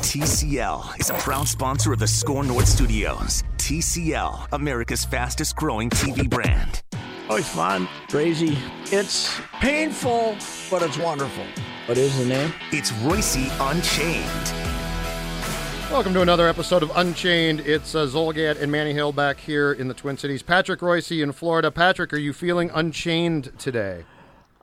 [0.00, 3.44] TCL is a proud sponsor of the Score North Studios.
[3.58, 6.82] TCL, America's fastest growing TV brand.
[7.28, 8.56] Oh, it's fun, crazy.
[8.86, 10.36] It's painful,
[10.70, 11.44] but it's wonderful.
[11.84, 12.52] What is the name?
[12.72, 14.52] It's Reusse Unchained.
[15.92, 17.60] Welcome to another episode of Unchained.
[17.60, 20.42] It's uh, Zulgad and Manny Hill back here in the Twin Cities.
[20.42, 21.70] Patrick Reusse in Florida.
[21.70, 24.04] Patrick, are you feeling unchained today?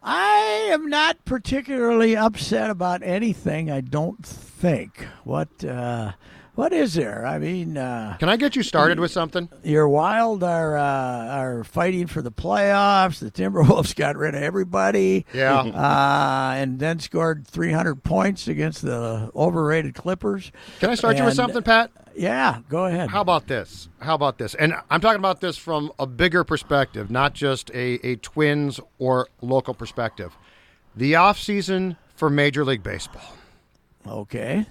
[0.10, 3.70] I am not particularly upset about anything.
[3.70, 5.06] I don't think.
[5.26, 6.14] What uh,
[6.58, 7.24] what is there?
[7.24, 9.48] I mean, uh, Can I get you started with something?
[9.64, 10.82] your Wild are uh,
[11.28, 13.20] are fighting for the playoffs.
[13.20, 15.28] The Timberwolves got rid of everybody.
[15.34, 15.60] Yeah.
[15.60, 20.52] uh, and then scored 300 points against the overrated Clippers.
[20.80, 21.92] Can I start you with something, Pat?
[22.16, 23.12] Yeah, go ahead.
[23.12, 23.88] How about this?
[24.00, 24.56] How about this?
[24.56, 29.28] And I'm talking about this from a bigger perspective, not just a, a Twins or
[29.44, 30.36] local perspective.
[30.96, 33.36] The offseason for Major League Baseball.
[34.08, 34.66] Okay.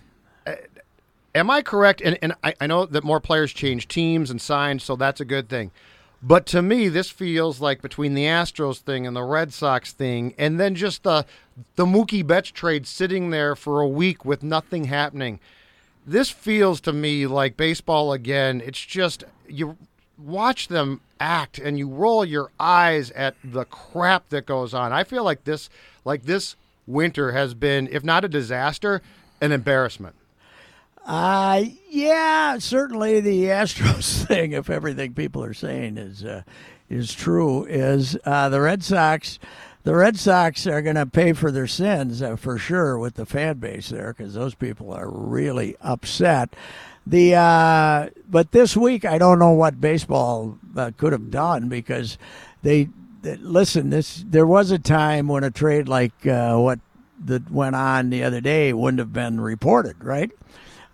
[1.36, 2.00] Am I correct?
[2.00, 5.24] And, and I, I know that more players change teams and sign, so that's a
[5.26, 5.70] good thing.
[6.22, 10.34] But to me, this feels like between the Astros thing and the Red Sox thing,
[10.38, 11.26] and then just the
[11.76, 15.38] the Mookie Betts trade sitting there for a week with nothing happening.
[16.06, 18.62] This feels to me like baseball again.
[18.64, 19.76] It's just you
[20.16, 24.90] watch them act and you roll your eyes at the crap that goes on.
[24.94, 25.68] I feel like this
[26.02, 26.56] like this
[26.86, 29.02] winter has been, if not a disaster,
[29.42, 30.15] an embarrassment.
[31.06, 36.42] Uh, yeah, certainly the Astros thing, if everything people are saying is uh,
[36.90, 39.38] is true, is uh, the Red Sox.
[39.84, 43.24] The Red Sox are going to pay for their sins uh, for sure with the
[43.24, 46.56] fan base there because those people are really upset.
[47.06, 52.18] The uh, but this week I don't know what baseball uh, could have done because
[52.64, 52.88] they,
[53.22, 53.90] they listen.
[53.90, 56.80] This there was a time when a trade like uh, what
[57.24, 60.32] that went on the other day wouldn't have been reported, right?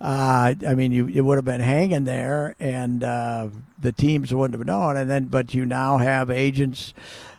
[0.02, 3.48] Uh, I mean, you it would have been hanging there, and uh,
[3.78, 4.96] the teams wouldn't have known.
[4.96, 6.92] And then, but you now have agents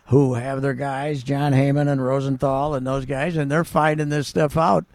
[0.08, 4.30] who have their guys, Jon Heyman and Rosenthal, and those guys, and they're finding this
[4.30, 4.86] stuff out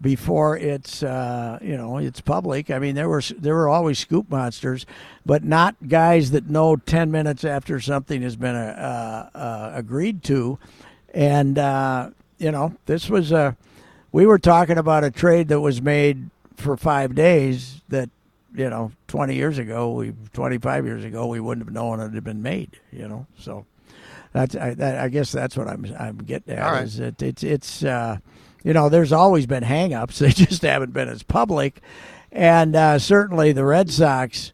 [0.00, 2.70] before it's uh, you know it's public.
[2.70, 4.86] I mean, there were there were always scoop monsters,
[5.24, 10.60] but not guys that know ten minutes after something has been uh, uh, agreed to,
[11.12, 13.56] and uh, you know this was a.
[14.12, 18.10] We were talking about a trade that was made for five days that
[18.54, 22.24] you know 20 years ago we 25 years ago we wouldn't have known it had
[22.24, 23.66] been made you know so
[24.32, 26.84] that's i, that, I guess that's what i'm i'm getting at right.
[26.84, 28.18] is that it's it's uh
[28.64, 31.80] you know there's always been hang-ups they just haven't been as public
[32.32, 34.52] and uh certainly the red sox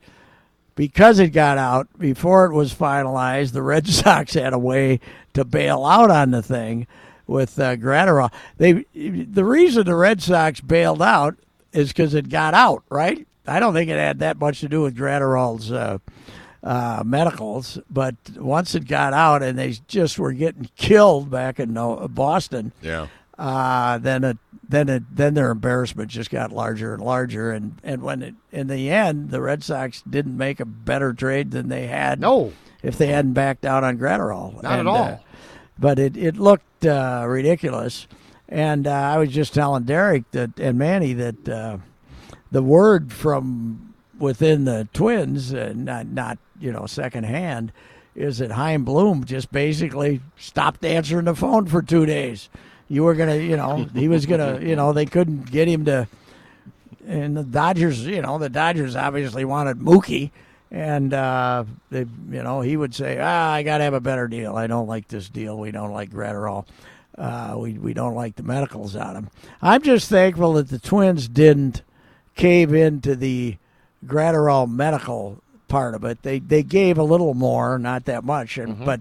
[0.74, 5.00] because it got out before it was finalized, the Red Sox had a way
[5.34, 6.86] to bail out on the thing
[7.26, 8.32] with uh, Graterol.
[8.58, 11.36] They the reason the Red Sox bailed out
[11.72, 13.26] is because it got out, right?
[13.46, 15.98] I don't think it had that much to do with Graterol's uh,
[16.62, 21.76] uh, medicals, but once it got out and they just were getting killed back in
[21.76, 23.08] uh, Boston, Yeah.
[23.38, 24.38] uh, then it
[24.68, 28.68] then it then their embarrassment just got larger and larger and and when it in
[28.68, 32.52] the end the Red Sox didn't make a better trade than they had No.
[32.82, 34.96] if they hadn't backed out on Graterol Not at all.
[35.04, 35.16] uh,
[35.78, 38.06] but it it looked uh, ridiculous
[38.52, 41.78] and uh, I was just telling Derek that and Manny that uh,
[42.50, 47.72] the word from within the Twins uh, not not you know secondhand
[48.14, 52.50] is that Chaim Bloom just basically stopped answering the phone for two days.
[52.88, 56.06] You were gonna, you know, he was gonna, you know, they couldn't get him to.
[57.06, 60.30] And the Dodgers, you know, the Dodgers obviously wanted Mookie,
[60.70, 64.28] and uh, they, you know, he would say, "Ah, I got to have a better
[64.28, 64.56] deal.
[64.56, 65.56] I don't like this deal.
[65.58, 66.66] We don't like Graterol.
[67.16, 69.30] Uh, we we don't like the medicals on him."
[69.60, 71.82] I'm just thankful that the Twins didn't
[72.34, 73.56] cave into the
[74.06, 76.22] Graterol medical part of it.
[76.22, 79.00] They they gave a little more, not that much, and but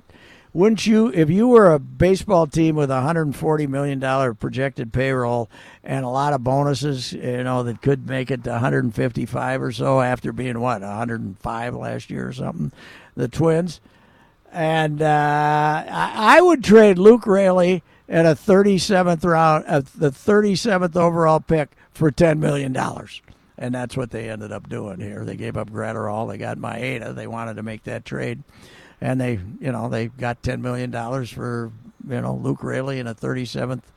[0.54, 5.50] wouldn't you if you were a baseball team with a 140 million dollar projected payroll
[5.84, 10.02] and a lot of bonuses, you know, that could make it to 155 or so
[10.02, 12.72] after being what 105 last year or something,
[13.16, 13.80] the Twins,
[14.52, 17.82] and uh, I, I would trade Luke Raley
[18.12, 23.24] at a 37th round, uh, the 37th overall pick for 10 million dollars.
[23.58, 25.26] And that's what they ended up doing here.
[25.26, 26.30] They gave up Graterol.
[26.30, 27.16] They got Maeda.
[27.16, 28.44] They wanted to make that trade
[29.02, 31.72] and they you know they got ten million dollars for
[32.08, 33.92] you know Luke Raley in a thirty seventh,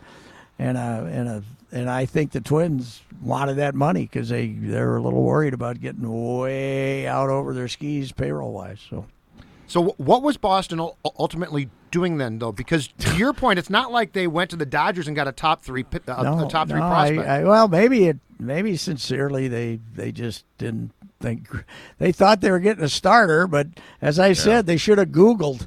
[0.59, 4.97] and a and a and I think the Twins wanted that money because they they're
[4.97, 8.81] a little worried about getting way out over their skis payroll wise.
[8.89, 9.07] So
[9.75, 10.79] So what was Boston
[11.19, 12.53] ultimately doing then, though?
[12.53, 15.33] Because to your point, it's not like they went to the Dodgers and got a
[15.33, 17.29] top three, a, a top three no, prospect.
[17.29, 21.49] I, I, well, maybe it maybe sincerely they they just didn't think
[21.99, 23.67] they thought they were getting a starter, but
[24.01, 25.67] as I said, they should have Googled.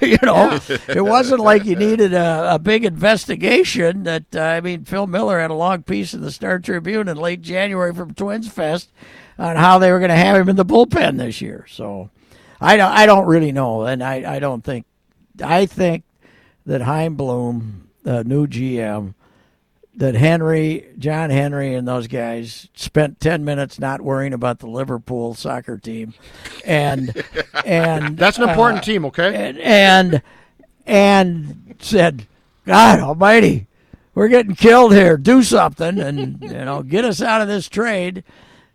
[0.00, 4.04] you know, it wasn't like you needed a, a big investigation.
[4.04, 7.16] That uh, I mean, Phil Miller had a long piece in the Star Tribune in
[7.16, 8.92] late January from Twins Fest
[9.36, 11.66] on how they were going to have him in the bullpen this year.
[11.68, 12.08] So
[12.62, 14.86] I don't I don't really know, and I I don't think
[15.42, 16.04] I think
[16.66, 19.14] that Chaim Bloom, the new GM,
[19.96, 25.34] that Henry, John Henry, and those guys spent ten minutes not worrying about the Liverpool
[25.34, 26.14] soccer team,
[26.64, 27.24] and
[27.66, 29.34] and That's an important uh, team, okay?
[29.34, 30.22] and and
[30.86, 32.26] and said,
[32.66, 33.66] God Almighty,
[34.14, 35.16] we're getting killed here.
[35.16, 38.24] Do something, and you know, get us out of this trade.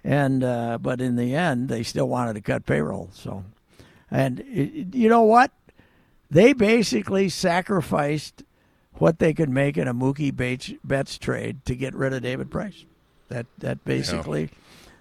[0.04, 3.10] And uh, but in the end, they still wanted to cut payroll.
[3.13, 3.44] So,
[4.09, 5.51] and it, you know what?
[6.30, 8.44] They basically sacrificed
[8.94, 12.51] what they could make in a Mookie Bates, Betts trade to get rid of David
[12.51, 12.86] Price.
[13.30, 14.50] That that basically,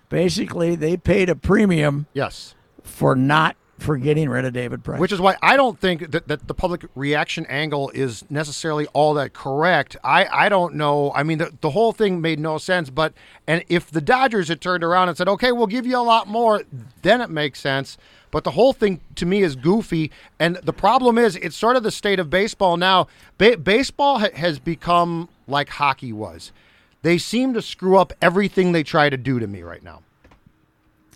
[0.08, 2.54] basically they paid a premium yes.
[2.82, 4.98] for not for getting rid of David Price.
[4.98, 9.14] Which is why I don't think that, that the public reaction angle is necessarily all
[9.14, 9.96] that correct.
[10.02, 11.12] I, I don't know.
[11.14, 12.90] I mean, the, the whole thing made no sense.
[12.90, 13.12] But
[13.46, 16.26] and if the Dodgers had turned around and said, "Okay, we'll give you a lot
[16.26, 16.62] more,"
[17.02, 17.98] then it makes sense.
[18.36, 20.10] But the whole thing to me is goofy.
[20.38, 23.06] And the problem is, it's sort of the state of baseball now.
[23.38, 26.52] Ba- baseball ha- has become like hockey was.
[27.00, 30.02] They seem to screw up everything they try to do to me right now.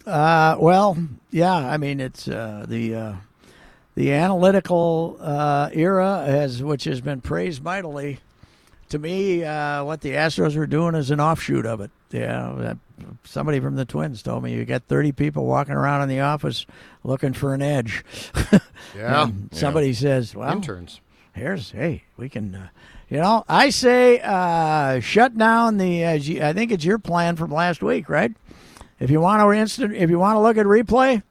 [0.07, 0.97] Uh, well,
[1.31, 1.53] yeah.
[1.53, 3.15] I mean, it's uh, the uh,
[3.97, 8.21] the analytical uh, era has, which has been praised mightily.
[8.89, 11.91] To me, uh, what the Astros were doing is an offshoot of it.
[12.13, 12.77] Yeah,
[13.25, 16.67] somebody from the Twins told me you got thirty people walking around in the office
[17.05, 18.05] looking for an edge.
[18.97, 19.31] Yeah.
[19.53, 21.01] Somebody says, "Well, Interns.
[21.35, 22.69] here's hey we can uh,
[23.09, 27.37] you know i say uh, shut down the uh, G- i think it's your plan
[27.37, 28.33] from last week right
[28.99, 31.23] if you want to instant if you want to look at replay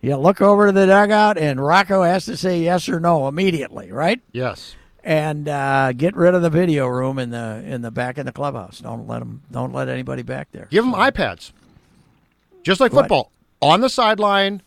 [0.00, 3.92] you look over to the dugout and rocco has to say yes or no immediately
[3.92, 4.76] right Yes.
[5.04, 8.32] And uh, get rid of the video room in the in the back in the
[8.32, 11.52] clubhouse don't let them don't let anybody back there Give them iPads.
[12.62, 13.02] Just like What?
[13.02, 13.30] football.
[13.60, 14.62] On the sideline,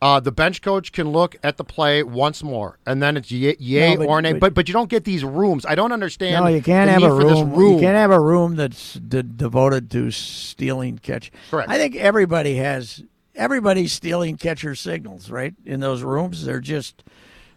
[0.00, 3.56] uh, the bench coach can look at the play once more, and then it's yay,
[3.58, 4.32] yay No, but- or nay.
[4.32, 5.64] but- But, but you don't get these rooms.
[5.66, 6.44] I don't understand.
[6.44, 7.74] no, you can't have a this room.
[7.74, 11.30] You can't have a room that's de- devoted to stealing catch.
[11.50, 11.68] Correct.
[11.70, 13.02] I think everybody has
[13.34, 15.54] everybody's stealing catcher signals, right?
[15.64, 17.02] In those rooms, they're just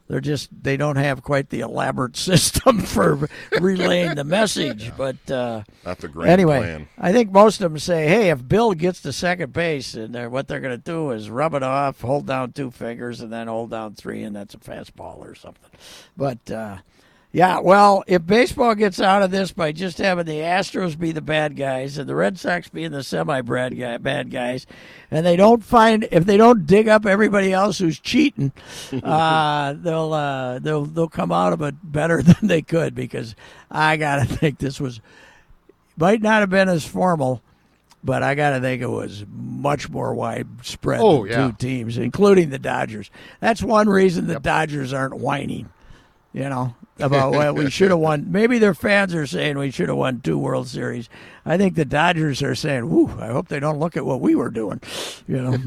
[0.08, 3.28] they're just they don't have quite the elaborate system for
[3.60, 4.92] relaying the message.
[4.96, 6.88] But uh, Not the grand anyway, plan.
[6.98, 10.30] I think most of them say, "Hey, if Bill gets to second base, and they're,
[10.30, 13.48] what they're going to do is rub it off, hold down two fingers, and then
[13.48, 15.72] hold down three, and that's a fastball or something."
[16.16, 16.78] But uh,
[17.36, 21.22] yeah, well, if baseball gets out of this by just having the Astros be the
[21.22, 24.66] bad guys and the Red Sox being the semi-bad guy, bad guys,
[25.12, 28.54] and they don't find if they don't dig up everybody else who's cheating,
[29.04, 33.36] uh, they'll uh, they'll they'll come out of it better than they could because
[33.70, 35.02] I gotta think this was
[35.98, 37.42] might not have been as formal,
[38.02, 41.48] but I got to think it was much more widespread Oh, than yeah.
[41.48, 43.12] two teams, including the Dodgers.
[43.42, 45.70] That's one reason the Dodgers aren't whining,
[46.36, 48.26] you know, about what we should have won.
[48.32, 51.10] Maybe their fans are saying we should have won two World Series.
[51.46, 53.18] I think the Dodgers are saying, "Whoo!
[53.20, 54.82] I hope they don't look at what we were doing,"
[55.28, 55.58] you know.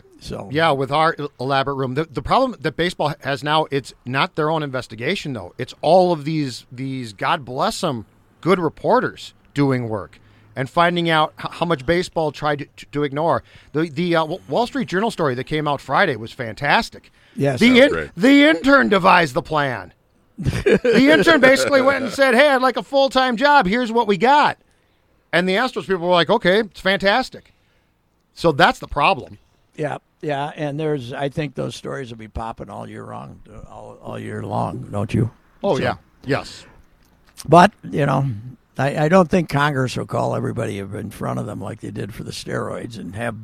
[0.20, 1.94] so Yeah, with our elaborate room.
[1.94, 5.54] The, the problem that baseball has now, it's not their own investigation though.
[5.58, 8.06] It's all of these these God bless them
[8.40, 10.18] good reporters doing work
[10.56, 13.42] and finding out how much baseball tried to, to ignore.
[13.72, 17.12] The the uh, Wall Street Journal story that came out Friday was fantastic.
[17.36, 17.60] Yes.
[17.60, 19.92] the in, the intern devised the plan.
[20.38, 23.66] The intern basically went and said, "Hey, I'd like a full time job.
[23.66, 24.58] Here's what we got."
[25.32, 27.52] And the Astros people were like, okay, it's fantastic.
[28.34, 29.38] So that's the problem.
[29.76, 33.98] Yeah, yeah, and there's I think those stories will be popping all year long, all,
[34.02, 35.30] all year long, don't you?
[35.62, 35.94] Oh, So- yeah.
[36.24, 36.64] Yes.
[37.48, 38.26] But you know,
[38.78, 42.14] I, I don't think Congress will call everybody in front of them like they did
[42.14, 43.36] for the steroids and have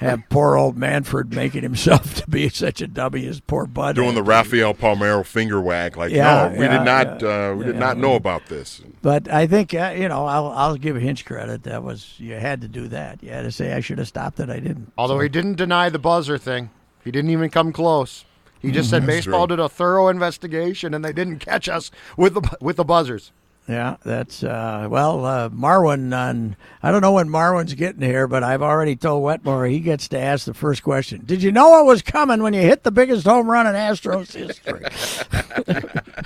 [0.00, 3.96] have poor old Manfred making himself to be such a dummy as poor Bud.
[3.96, 7.54] Doing the Rafael Palmeiro finger wag, like, Yeah, no, we yeah, did not, yeah, uh,
[7.54, 7.80] we did yeah.
[7.80, 8.82] not know about this.
[9.00, 11.62] But I think uh, you know I'll I'll give Hinch credit.
[11.62, 13.22] That was you had to do that.
[13.22, 14.50] You had to say I should have stopped it.
[14.50, 14.92] I didn't.
[14.98, 16.68] Although he didn't deny the buzzer thing,
[17.04, 18.26] he didn't even come close.
[18.60, 19.56] He just said baseball true.
[19.56, 23.30] did a thorough investigation and they didn't catch us with the with the buzzers.
[23.68, 26.16] Yeah, that's uh, well, uh, Marwin.
[26.16, 30.08] On I don't know when Marwin's getting here, but I've already told Wetmore he gets
[30.08, 31.22] to ask the first question.
[31.26, 34.32] Did you know what was coming when you hit the biggest home run in Astros
[34.32, 34.86] history?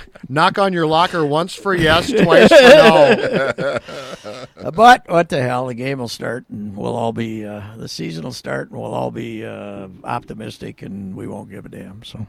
[0.29, 3.79] Knock on your locker once for yes, twice for no.
[4.55, 5.67] Uh, but what the hell?
[5.67, 8.93] The game will start, and we'll all be uh, the season will start, and we'll
[8.93, 12.03] all be uh, optimistic, and we won't give a damn.
[12.03, 12.25] So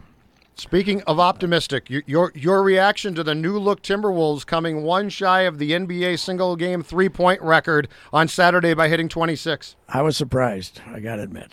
[0.57, 5.43] Speaking of optimistic, your, your your reaction to the new look Timberwolves coming one shy
[5.43, 9.75] of the NBA single game three point record on Saturday by hitting 26.
[9.89, 10.81] I was surprised.
[10.87, 11.51] I got to admit,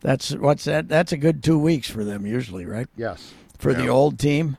[0.00, 0.88] that's what's that?
[0.88, 2.86] That's a good two weeks for them usually, right?
[2.96, 3.32] Yes.
[3.58, 4.58] for the old team.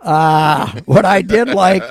[0.00, 1.84] Uh, what I did like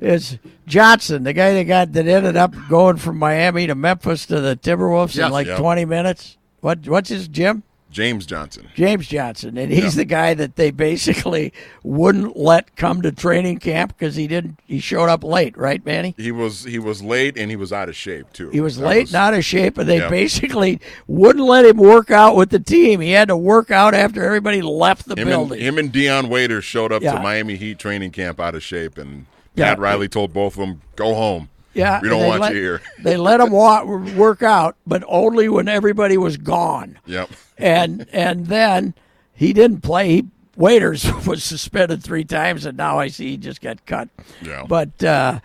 [0.00, 4.40] is Johnson, the guy that got that ended up going from Miami to Memphis to
[4.40, 5.26] the Timberwolves Yes.
[5.26, 5.58] in like Yep.
[5.58, 6.38] 20 minutes.
[6.60, 7.64] What what's his Jim?
[7.90, 8.68] James Johnson.
[8.74, 13.96] James Johnson, and he's the guy that they basically wouldn't let come to training camp
[13.98, 14.58] because he didn't.
[14.64, 16.14] He showed up late, right, Manny?
[16.16, 18.50] He was he was late and he was out of shape too.
[18.50, 20.08] He was That late, not out of shape, and they Yeah.
[20.08, 23.00] basically wouldn't let him work out with the team.
[23.00, 25.58] He had to work out after everybody left the him building.
[25.58, 27.14] and, him and Dion Waiters showed up Yeah.
[27.14, 29.66] to Miami Heat training camp out of shape, and Yeah.
[29.70, 31.49] Pat Riley told both of them, "Go home.
[31.74, 35.48] Yeah, we don't want let- you here." They let him wa- work out, but only
[35.48, 36.98] when everybody was gone.
[37.06, 37.30] Yep.
[37.58, 38.94] And and then
[39.32, 40.08] he didn't play.
[40.16, 44.08] He, Waiters was suspended three times, and now I see he just got cut.
[44.42, 44.64] Yeah.
[44.68, 45.40] But uh,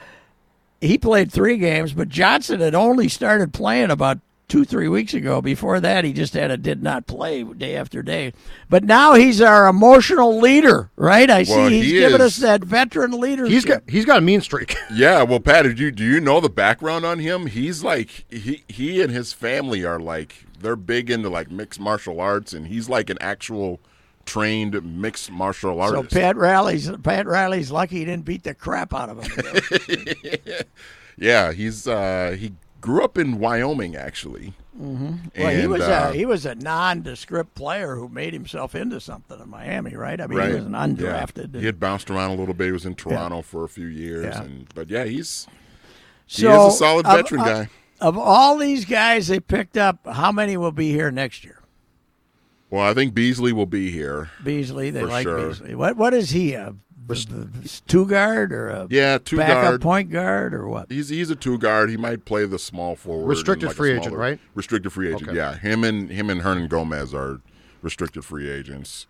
[0.82, 1.94] he played three games.
[1.94, 5.42] But Johnson had only started playing about two three weeks ago.
[5.42, 8.34] Before that, he just had a did not play day after day.
[8.70, 11.30] But now he's our emotional leader, right?
[11.30, 12.22] I see he's he giving is.
[12.22, 13.52] us that veteran leadership.
[13.52, 14.76] He's got he's got a mean streak.
[14.96, 17.48] Yeah, well, Pat, did you do you know the background on him?
[17.48, 22.22] He's like he he and his family are like they're big into like mixed martial
[22.22, 23.80] arts, and he's like an actual
[24.26, 25.94] trained mixed martial artist.
[25.94, 26.16] So artist.
[26.16, 30.06] Pat Riley's Pat Riley's lucky he didn't beat the crap out of him.
[31.18, 32.54] yeah, he's uh he
[32.86, 34.54] grew up in Wyoming actually.
[34.80, 35.42] Mm-hmm.
[35.42, 39.40] well, he was uh, a he was a nondescript player who made himself into something
[39.40, 40.22] in Miami, right?
[40.22, 40.50] I mean, right.
[40.50, 40.86] he was an Yeah.
[40.86, 41.56] undrafted.
[41.56, 42.66] He had bounced around a little bit.
[42.66, 44.44] He was in Toronto for a few years, Yeah.
[44.44, 45.48] and but yeah, he's
[46.28, 47.70] he is a solid of- veteran of, guy.
[48.02, 51.62] Of all these guys they picked up, how many will be here next year?
[52.70, 54.30] Well, I think Beasley will be here.
[54.44, 55.48] Beasley, they like sure.
[55.48, 55.74] Beasley.
[55.76, 56.54] What what is he?
[56.54, 56.76] A
[57.88, 59.82] two guard or a Yeah, two backup guard.
[59.82, 60.92] point guard or what?
[60.92, 61.90] He's he's a two guard.
[61.90, 63.28] He might play the small forward.
[63.28, 64.40] Restricted like a free agent, right?
[64.54, 65.30] Restricted free agent.
[65.30, 65.38] Okay.
[65.38, 67.42] Yeah, him and him and Hernangomez are
[67.82, 69.06] restricted free agents,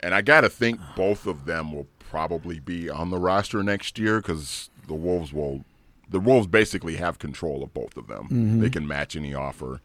[0.00, 3.98] and I got to think both of them will probably be on the roster next
[3.98, 5.64] year because the Wolves will.
[6.08, 8.24] The Wolves basically have control of both of them.
[8.24, 8.60] Mm-hmm.
[8.60, 9.80] They can match any offer,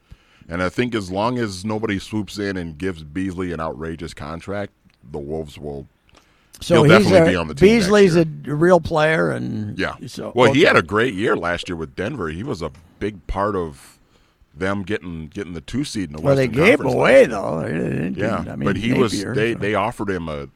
[0.48, 4.72] and I think as long as nobody swoops in and gives Beasley an outrageous contract,
[5.04, 5.88] the Wolves will.
[6.62, 9.96] So He'll he's definitely a, be on the team Beasley's a real player, and Yeah.
[10.08, 12.30] So well, he had a great year last year with Denver.
[12.30, 13.98] He was a big part of
[14.54, 17.62] them getting getting the two seed in the Well, they gave him Conference away though.
[17.62, 20.48] They didn't- Yeah, I mean, but he was they so- they offered him a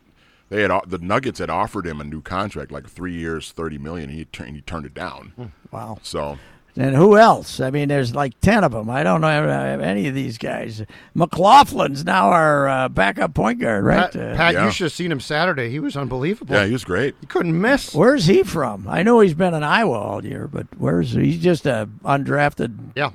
[0.49, 4.09] they had the Nuggets had offered him a new contract like three years, thirty million.
[4.09, 5.33] He turned he turned it down.
[5.35, 5.45] Hmm.
[5.71, 5.97] wow.
[6.03, 6.37] So
[6.77, 7.61] And who else?
[7.61, 8.89] I mean, there's like ten of them.
[8.89, 10.83] I don't know any of these guys.
[11.15, 14.11] McLaughlin's now our uh, backup point guard, right?
[14.11, 14.65] Pat, Uh, Pat Yeah.
[14.65, 15.69] you should have seen him Saturday.
[15.69, 16.53] He was unbelievable.
[16.53, 17.15] yeah, he was great.
[17.21, 17.93] he couldn't miss.
[17.95, 18.87] where's he from?
[18.89, 23.11] I know he's been in Iowa all year, but where's he's just a undrafted Yeah.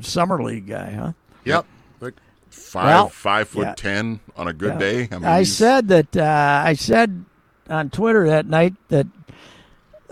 [0.00, 1.12] summer league guy, huh?
[1.44, 1.64] Yep.
[2.00, 2.14] Like,
[2.50, 3.74] Five Well, five foot yeah.
[3.76, 4.78] ten on a good Yeah.
[4.78, 5.08] day.
[5.10, 7.24] I, mean, I said that uh, I said
[7.70, 9.06] on Twitter that night that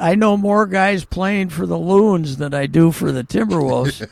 [0.00, 4.07] I know more guys playing for the Loons than I do for the Timberwolves.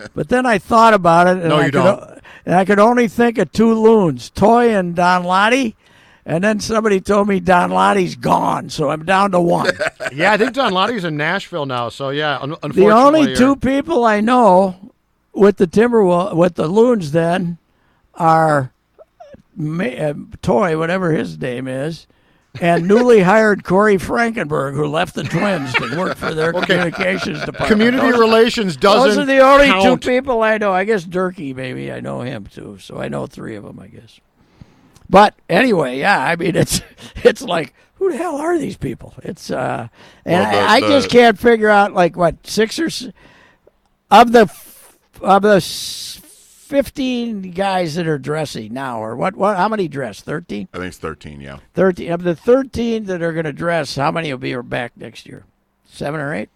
[0.14, 2.00] but then I thought about it, and No, I you could, don't.
[2.00, 5.74] o- and I could only think of two Loons, Toy and Danladi.
[6.24, 9.72] And then somebody told me Danladi's gone, so I'm down to one.
[10.12, 11.88] yeah, I think Danladi's in Nashville now.
[11.88, 14.92] So yeah, un- the unfortunately, only uh, two people I know
[15.32, 17.58] with the Timberwolves, with the Loons, then
[18.14, 18.70] are
[19.56, 22.06] Ma- uh, Toy, whatever his name is,
[22.60, 27.70] and newly hired Corey Frankenberg, who left the Twins to work for their communications department.
[27.70, 29.08] Community Those- relations doesn't.
[29.08, 30.02] Those are the only count.
[30.02, 30.72] two people I know.
[30.72, 32.76] I guess Durkee, maybe I know him too.
[32.80, 34.20] So I know three of them, I guess.
[35.08, 36.80] But anyway, yeah, I mean it's
[37.16, 39.14] it's like who the hell are these people?
[39.22, 39.88] It's uh,
[40.24, 43.08] and Well, the- I, I the- just can't figure out like what six or s-
[44.10, 44.52] of the
[45.20, 45.60] of the
[46.72, 49.36] s- fifteen guys that are dressing now, or what?
[49.36, 49.56] What?
[49.56, 50.20] How many dress?
[50.20, 50.68] Thirteen.
[50.72, 51.40] I think it's 13.
[51.40, 51.58] Yeah.
[51.74, 55.26] 13 of the 13 that are going to dress how many will be back next
[55.26, 55.44] year
[55.86, 56.48] seven or eight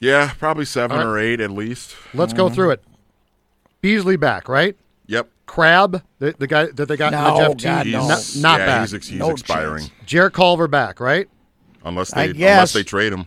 [0.00, 1.10] Yeah, probably seven All right.
[1.10, 1.94] or eight at least.
[2.14, 2.54] Let's go mm-hmm.
[2.54, 2.84] through it.
[3.80, 4.76] Beasley back, right?
[5.06, 5.28] Yep.
[5.46, 8.06] Crabbe, the, the guy that they got in No, the Jeff God, T, no.
[8.08, 8.80] not, not yeah, back.
[8.82, 9.92] He's, ex- he's No expiring chance.
[10.06, 11.28] Jarrett Culver back, right?
[11.84, 13.26] unless they unless they trade him.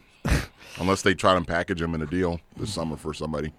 [0.78, 3.52] unless they try to package him in a deal this summer for somebody.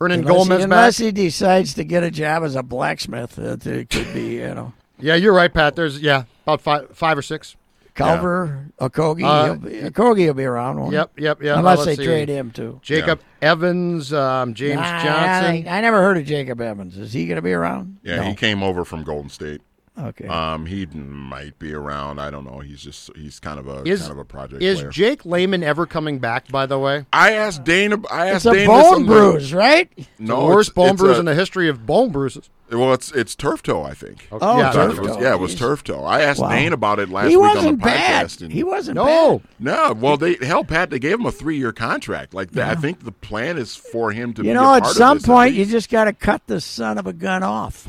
[0.00, 1.04] Vernon unless, Gomez he, unless back.
[1.04, 4.72] he decides to get a job as a blacksmith it, it could be you know
[4.98, 5.76] Yeah, you're right, Pat.
[5.76, 7.56] There's yeah about five five or six.
[7.92, 10.92] Culver Okogie Uh, he'll be, Okogie will be around won't?
[10.92, 11.58] Yep, yep, yep.
[11.58, 12.04] unless Uh, they see.
[12.06, 15.68] trade him too Jacob Evans, um, James Nah, Johnson.
[15.68, 18.22] I, I never heard of Jacob Evans is he going to be around Yeah, no.
[18.22, 19.60] he came over from Golden State.
[20.08, 22.18] Okay Um, he might be around.
[22.20, 22.60] I don't know.
[22.60, 24.90] He's just he's kind of a Is kind of a project is player.
[24.90, 26.48] Jake Layman ever coming back?
[26.48, 27.96] By the way, I asked Dana.
[28.10, 31.16] I it's asked a Dana bone bruise right No, the worst it's- bone it's bruise
[31.16, 32.48] a- in the history of bone bruises.
[32.72, 33.82] Well, it's it's turf toe.
[33.82, 34.28] I think.
[34.30, 36.04] oh yeah, turf it was, yeah, it was turf toe.
[36.04, 36.50] I asked Wow.
[36.50, 38.42] Dane about it last he week on the wasn't bad podcast.
[38.42, 39.48] And he wasn't No, bad.
[39.58, 42.32] no, well, they hell, Pat, they gave him a three-year contract.
[42.32, 44.42] Like that, I think the plan is for him to.
[44.42, 47.08] you be know a at some point you just got to cut the son of
[47.08, 47.88] a gun off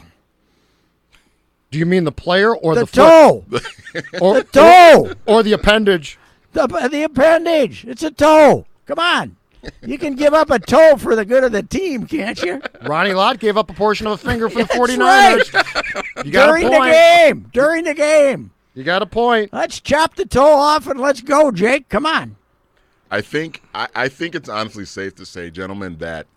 [1.72, 3.46] do you mean the player or the the, toe
[4.22, 6.20] or, toe or the appendage?
[6.54, 7.86] The, the appendage.
[7.86, 8.66] It's a toe.
[8.86, 9.38] Come on.
[9.86, 12.62] You can give up a toe for the good of the team, can't you?
[12.84, 16.26] Ronnie Lott gave up a portion of a finger for the That's 49ers.
[16.26, 17.50] You got During a the game.
[17.54, 18.52] During the game.
[18.74, 19.54] You got a point.
[19.54, 21.90] Let's chop the toe off and let's go, Jake.
[21.90, 22.38] Come on.
[23.12, 26.28] I think I, I think it's honestly safe to say, gentlemen, that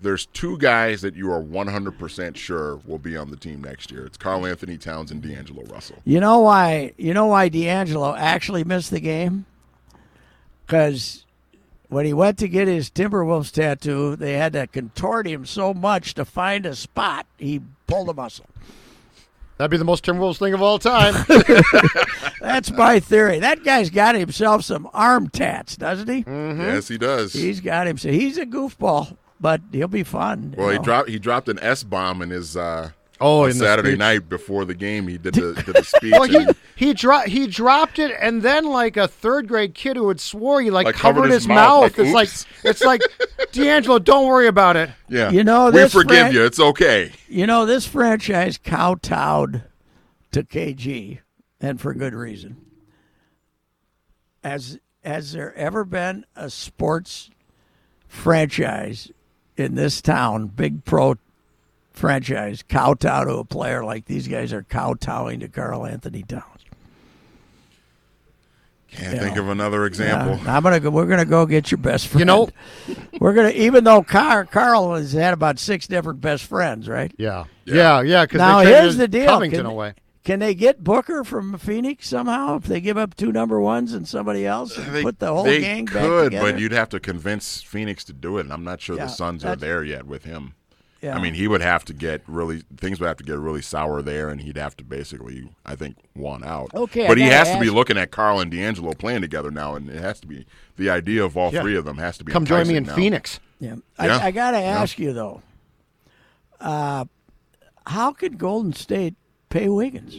[0.00, 4.06] there's two guys that you are 100% sure will be on the team next year.
[4.06, 5.96] It's Karl-Anthony Towns and D'Angelo Russell.
[6.04, 6.92] You know why?
[6.96, 9.46] You know why D'Angelo actually missed the game?
[10.66, 11.26] Because
[11.88, 16.14] when he went to get his Timberwolves tattoo, they had to contort him so much
[16.14, 17.26] to find a spot.
[17.36, 18.46] He pulled a muscle.
[19.58, 21.14] That'd be the most Timberwolves thing of all time.
[22.40, 23.40] That's my theory.
[23.40, 26.24] That guy's got himself some arm tats, doesn't he?
[26.24, 26.62] Mm-hmm.
[26.62, 27.34] Yes, he does.
[27.34, 27.98] He's got him.
[27.98, 30.54] So he's a goofball, but he'll be fun.
[30.56, 30.82] you well, he know.
[30.84, 32.90] dropped he dropped an S bomb in his uh,
[33.22, 35.06] Oh, on in Saturday night before the game.
[35.06, 36.12] He did the did the speech.
[36.12, 39.96] well, he and- he dro- he dropped it, and then like a third grade kid
[39.98, 42.46] who had swore he like, Like, covered, covered his, his mouth, like, it's like oops.
[42.64, 43.02] it's like
[43.52, 44.88] D'Angelo, don't worry about it.
[45.10, 46.44] yeah, You know, we forgive fran- you.
[46.46, 47.12] It's okay.
[47.28, 49.64] You know, this franchise kowtowed
[50.32, 51.18] to KG,
[51.60, 52.56] and for good reason.
[54.42, 57.28] Has has there ever been a sports
[58.08, 59.10] franchise
[59.60, 61.16] in this town, big pro
[61.92, 66.44] franchise, kowtow to a player like these guys are kowtowing to Karl-Anthony Towns?
[68.90, 69.20] Can't Yeah.
[69.22, 70.40] think of another example.
[70.44, 70.90] Yeah, I'm gonna go.
[70.90, 72.18] We're gonna go get your best friend.
[72.20, 72.48] You know-
[73.20, 73.50] we're gonna.
[73.50, 77.12] Even though Car- Karl has had about six different best friends, right?
[77.16, 77.74] Yeah, Yeah.
[77.74, 78.24] yeah, yeah.
[78.24, 79.26] Because Now they here's the deal.
[79.26, 79.94] Covington Can, away.
[80.22, 84.06] Can they get Booker from Phoenix somehow if they give up two number ones and
[84.06, 86.52] somebody else and They, put the whole they gang back could, together?
[86.52, 89.10] but you'd have to convince Phoenix to do it, and I'm not sure Yeah, the
[89.10, 90.52] Suns are there yet with him.
[91.00, 91.16] yeah.
[91.16, 94.02] I mean, he would have to get really things would have to get really sour
[94.02, 96.74] there, and he'd have to basically, I think, want out.
[96.74, 99.74] Okay, but he gotta has to be looking at Karl and D'Angelo playing together now,
[99.74, 100.44] and it has to be
[100.76, 101.62] the idea of all Yeah.
[101.62, 102.30] three of them has to be.
[102.32, 102.94] Come join me in now.
[102.94, 103.40] Phoenix.
[103.58, 103.76] yeah.
[103.98, 104.18] Yeah.
[104.18, 105.40] I, I got to ask you though.
[106.60, 107.06] Uh,
[107.86, 109.14] how could Golden State
[109.50, 110.16] pay Wiggins?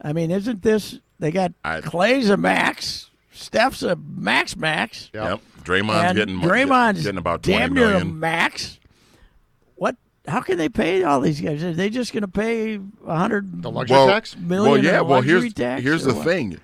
[0.00, 5.40] I mean, isn't this they got I- Clay's a max, Steph's a max max, Yep,
[5.62, 8.78] Draymond's and getting Draymond's getting about twenty damn near a max.
[9.76, 9.96] What?
[10.26, 11.62] How can they pay all these guys?
[11.62, 14.36] Are they just going to pay a hundred The luxury well, tax.
[14.36, 14.70] million?
[14.72, 15.00] well, yeah.
[15.02, 16.24] Well, here's here's the what?
[16.24, 16.58] thing.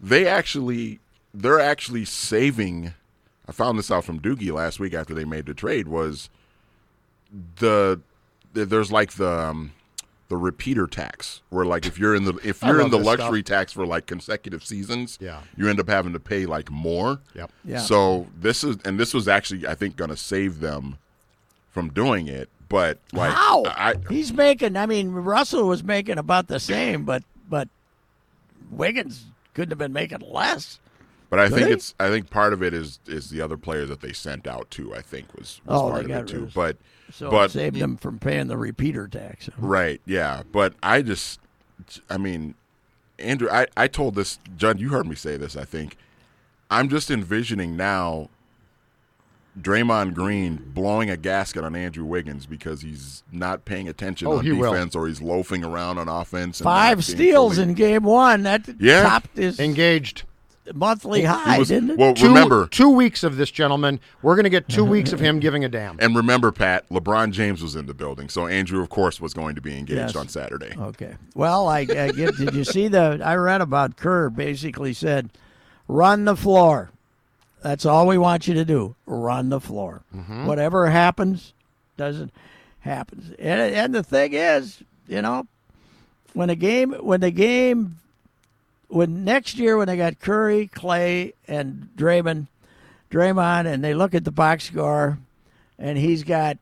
[0.00, 0.98] They actually
[1.32, 2.92] they're actually saving.
[3.48, 5.88] I found this out from Doogie last week after they made the trade.
[5.88, 6.28] Was
[7.56, 8.00] the
[8.52, 9.72] there's like the um,
[10.32, 13.42] the repeater tax where like if you're in the if you're in the this luxury
[13.42, 15.40] tax for like consecutive seasons, Yeah.
[15.58, 17.20] you end up having to pay like more.
[17.34, 17.52] Yep.
[17.66, 17.78] Yeah.
[17.78, 20.96] So this is and this was actually I think going to save them
[21.70, 22.48] from doing it.
[22.70, 23.64] But like How?
[23.66, 24.74] I He's making.
[24.78, 27.68] I mean, Russell was making about the same, but but
[28.70, 30.78] Wiggins couldn't have been making less.
[31.32, 31.72] But I think Really?
[31.72, 34.70] it's I think part of it is is the other players that they sent out
[34.70, 34.94] too.
[34.94, 36.42] I think was, was Oh, part they of got it too.
[36.44, 36.76] of- But
[37.10, 39.48] So but it saved them from paying the repeater tax.
[39.56, 40.42] right, yeah.
[40.52, 41.40] But I just
[42.10, 42.54] I mean,
[43.18, 45.96] Andrew, I, I told this, Judd, you heard me say this, I think.
[46.70, 48.28] I'm just envisioning now
[49.58, 54.44] Draymond Green blowing a gasket on Andrew Wiggins because he's not paying attention Oh, on
[54.44, 54.72] he will.
[54.72, 56.60] defense or he's loafing around on offense.
[56.60, 58.42] and Five steals fully- in game one.
[58.42, 59.02] That Yeah.
[59.02, 60.24] topped his Engaged.
[60.74, 61.98] Monthly He high, was- didn't it?
[61.98, 63.98] Well, Two, remember, two weeks of this, gentlemen.
[64.22, 65.96] We're going to get two weeks of him giving a damn.
[66.00, 69.54] and remember, Pat, LeBron James was in the building, so Andrew, of course, was going
[69.56, 70.16] to be engaged Yes.
[70.16, 70.72] on Saturday.
[70.78, 71.16] Okay.
[71.34, 73.20] Well, I, I get, did you see the?
[73.24, 74.30] I read about Kerr.
[74.30, 75.30] Basically said,
[75.88, 76.90] run the floor.
[77.62, 78.96] That's all we want you to do.
[79.06, 80.02] Run the floor.
[80.14, 80.46] Mm-hmm.
[80.46, 81.52] Whatever happens,
[81.96, 82.32] doesn't
[82.80, 83.30] happens.
[83.38, 85.46] And, and the thing is, you know,
[86.32, 87.98] when the game, when the game,
[88.92, 92.46] when next year when they got Curry, Clay, and Draymond,
[93.10, 95.18] Draymond, and they look at the box score,
[95.78, 96.58] and he's got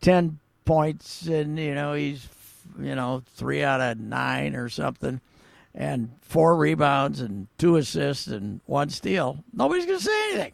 [0.00, 2.28] 10 points and you know he's
[2.78, 5.20] you know 3 out of 9 or something
[5.74, 10.52] and 4 rebounds and 2 assists and 1 steal nobody's to say anything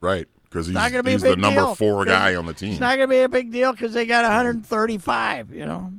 [0.00, 1.74] Right, because he's, not to be he's the number deal.
[1.76, 2.72] four guy on the team.
[2.72, 5.92] it's not to be a big deal cuz they got 135 you know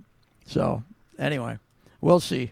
[0.45, 0.83] so
[1.17, 1.57] anyway
[2.01, 2.51] we'll see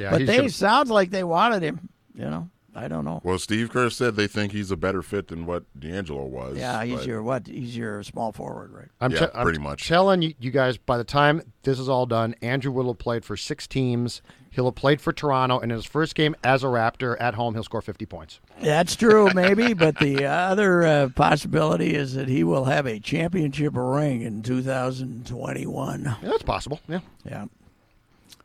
[0.00, 3.38] Yeah, but they gonna- sounds like they wanted him you know I don't know Well,
[3.38, 6.56] Steve Kerr said they think he's a better fit than what D'Angelo was.
[6.56, 9.58] yeah he's but- your what he's your small forward right I'm, Yeah, te- I'm pretty
[9.58, 9.86] much.
[9.88, 13.24] telling you, you guys, by the time this is all done, Andrew will have played
[13.24, 14.22] for six teams.
[14.52, 17.54] He'll have played for Toronto, and in his first game as a Raptor at home,
[17.54, 18.40] he'll score 50 points.
[18.60, 23.72] That's true, maybe, but the other uh, possibility is that he will have a championship
[23.76, 26.04] ring in 2021.
[26.04, 26.80] Yeah, that's possible.
[26.88, 27.46] Yeah, Yeah.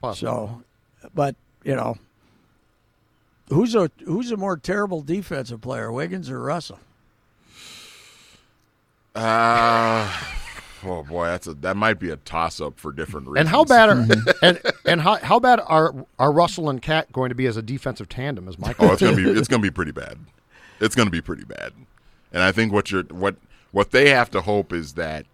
[0.01, 0.63] possible.
[1.01, 1.35] So, but
[1.65, 1.97] you know,
[3.49, 6.80] who's a who's a more terrible defensive player, Wiggins or Russell?
[9.13, 10.12] Uh,
[10.84, 13.39] oh boy, that's a that might be a toss up for different reasons.
[13.39, 17.30] and how bad are and and how how bad are are Russell and KAT going
[17.30, 18.47] to be as a defensive tandem?
[18.47, 20.17] Is my Oh, it's gonna be it's gonna be pretty bad.
[20.80, 21.73] It's gonna be pretty bad.
[22.32, 23.38] And I think what you're what
[23.71, 25.25] what they have to hope is that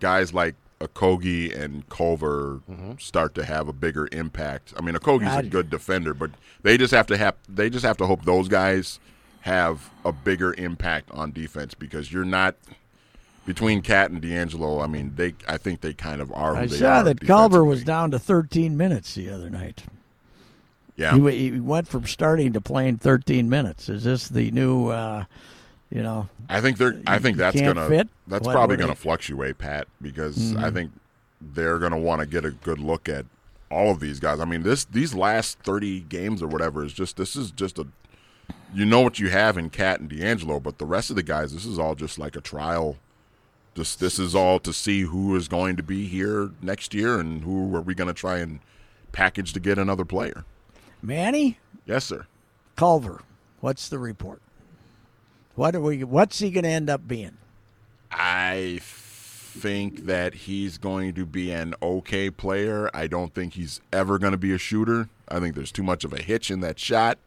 [0.00, 0.54] guys like
[0.86, 2.60] Okogie and Culver
[2.98, 4.74] start to have a bigger impact.
[4.76, 6.30] I mean, Okogie's a good defender, but
[6.62, 8.98] they just have to have they just have to hope those guys
[9.42, 12.56] have a bigger impact on defense because you're not
[13.46, 14.80] between KAT and D'Angelo.
[14.80, 16.56] I mean, they I think they kind of are.
[16.56, 19.84] I saw are that Culver was down to 13 minutes the other night.
[20.96, 23.88] Yeah, He, he went from starting to playing 13 minutes.
[23.88, 25.24] Is this the new, uh,
[25.94, 26.28] you know?
[26.50, 27.00] I think they're.
[27.06, 27.88] I think that's gonna.
[27.88, 28.08] fit?
[28.26, 29.00] That's What- probably what gonna Mm-hmm.
[29.02, 30.92] fluctuate, Pat, because I think
[31.40, 33.24] they're gonna want to get a good look at
[33.70, 34.40] all of these guys.
[34.40, 37.86] I mean, this these last thirty games or whatever is just this is just a.
[38.74, 41.54] You know what you have in KAT and D'Angelo, but the rest of the guys,
[41.54, 42.96] this is all just like a trial.
[43.76, 47.42] Just this is all to see who is going to be here next year and
[47.44, 48.58] who are we going to try and
[49.12, 50.44] package to get another player.
[51.02, 52.26] Manny Yes, sir.
[52.76, 53.22] Culver.
[53.60, 54.40] What's the report?
[55.54, 56.04] What are we?
[56.04, 57.36] What's he going to end up being?
[58.10, 62.90] I think that he's going to be an okay player.
[62.92, 65.08] I don't think he's ever going to be a shooter.
[65.28, 67.18] I think there's too much of a hitch in that shot.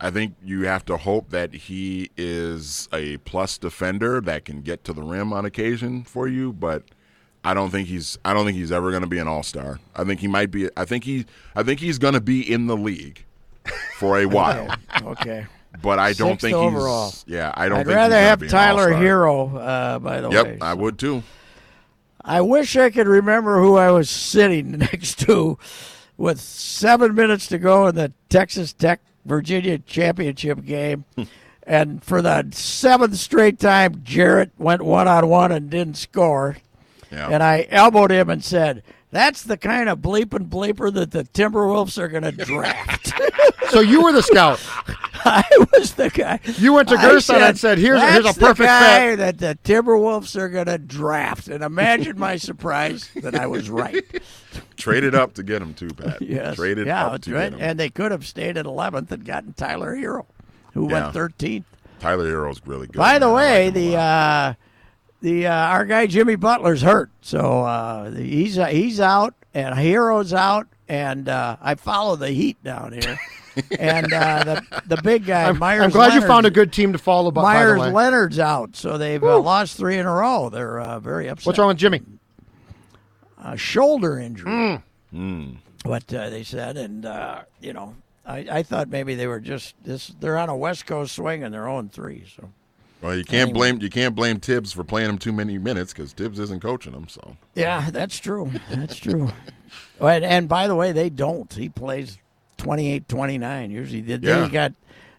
[0.00, 4.82] I think you have to hope that he is a plus defender that can get
[4.84, 6.84] to the rim on occasion for you, but
[7.44, 9.78] I don't think he's I don't think he's ever going to be an all-star.
[9.94, 12.66] I think he might be I think he I think he's going to be in
[12.66, 13.24] the league
[13.98, 14.74] for a oh, while.
[15.02, 15.46] Okay.
[15.82, 17.10] But I don't Sixth think overall.
[17.10, 18.90] he's yeah, I don't I'd rather have Tyler.
[18.92, 19.54] Herro.
[19.54, 20.34] Uh, by the way.
[20.34, 21.22] Yep, way, I would too.
[22.22, 25.58] I wish I could remember who I was sitting next to
[26.16, 31.04] with seven minutes to go in the Texas Tech Virginia championship game.
[31.62, 36.58] and for the seventh straight time, Jarrett went one on one and didn't score.
[37.10, 37.28] Yeah.
[37.30, 41.98] And I elbowed him and said, That's the kind of bleeping bleeper that the Timberwolves
[41.98, 43.12] are going to draft.
[43.70, 44.60] so you were the scout.
[45.24, 45.42] I
[45.74, 46.40] was the guy.
[46.58, 49.16] You went to I Gersson and said, "Here's a- here's a perfect the guy fit."
[49.18, 54.02] that the Timberwolves are going to draft." And imagine my surprise that I was right.
[54.78, 56.22] Traded up to get him too, Pat.
[56.30, 57.50] Yes, Traded yeah, up to right.
[57.50, 57.58] get him.
[57.60, 60.24] And they could have stayed at 11th and gotten Tyler Herro,
[60.72, 61.10] who Yeah.
[61.12, 61.64] went 13th.
[61.98, 62.96] Tyler Herro's really good.
[62.96, 63.34] By the man.
[63.34, 64.54] Way, like the uh,
[65.20, 70.32] the uh, our guy Jimmy Butler's hurt, so uh, he's uh, he's out, and Herro's
[70.32, 73.18] out, and uh, I follow the Heat down here,
[73.78, 75.84] and uh, the the big guy I'm, Meyers.
[75.84, 77.30] I'm glad you found a good team to follow.
[77.30, 77.90] But by the Meyers way.
[77.92, 80.48] Leonard's out, so they've uh, lost three in a row.
[80.48, 81.46] They're uh, very upset.
[81.46, 82.02] what's wrong with Jimmy?
[83.42, 84.82] A shoulder injury.
[85.10, 85.52] Hmm.
[85.84, 87.94] What uh, they said, and uh, you know,
[88.26, 90.08] I, I thought maybe they were just this.
[90.20, 92.24] They're on a West Coast swing and they're on three.
[92.36, 92.50] So
[93.00, 96.12] well, you can't blame you can't blame Thibs for playing him too many minutes because
[96.12, 97.08] Thibs isn't coaching him.
[97.08, 98.50] So yeah, that's true.
[98.70, 99.30] That's true.
[100.00, 101.52] and, and by the way, they don't.
[101.52, 102.18] He plays
[102.58, 103.70] 28-29.
[103.70, 104.44] Usually the day Yeah.
[104.44, 104.72] he got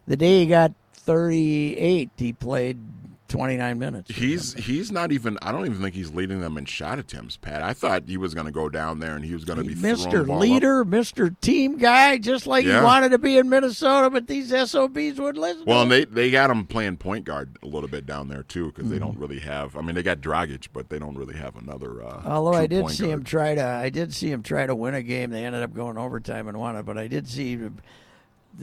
[0.08, 2.78] the day he got 38, he played
[3.32, 4.12] 29 minutes.
[4.12, 5.38] He's he's not even.
[5.42, 7.64] I don't even think he's leading them in shot attempts, Pat.
[7.64, 9.74] I thought he was going to go down there and he was going to be
[9.74, 10.22] Mr.
[10.30, 10.40] up.
[10.40, 11.34] Leader, Mr.
[11.42, 12.80] Team Guy, just like Yeah.
[12.80, 15.64] he wanted to be in Minnesota, but these SOBs wouldn't listen.
[15.66, 18.44] Well, to and they they got him playing point guard a little bit down there
[18.44, 19.06] too because they Mm-hmm.
[19.06, 19.76] don't really have.
[19.76, 22.04] I mean, they got Dragic, but they don't really have another.
[22.04, 24.94] Uh, Although I did see him try to, I did see him try to win
[24.94, 25.30] a game.
[25.32, 26.84] They ended up going overtime and won it.
[26.86, 27.80] But I did see him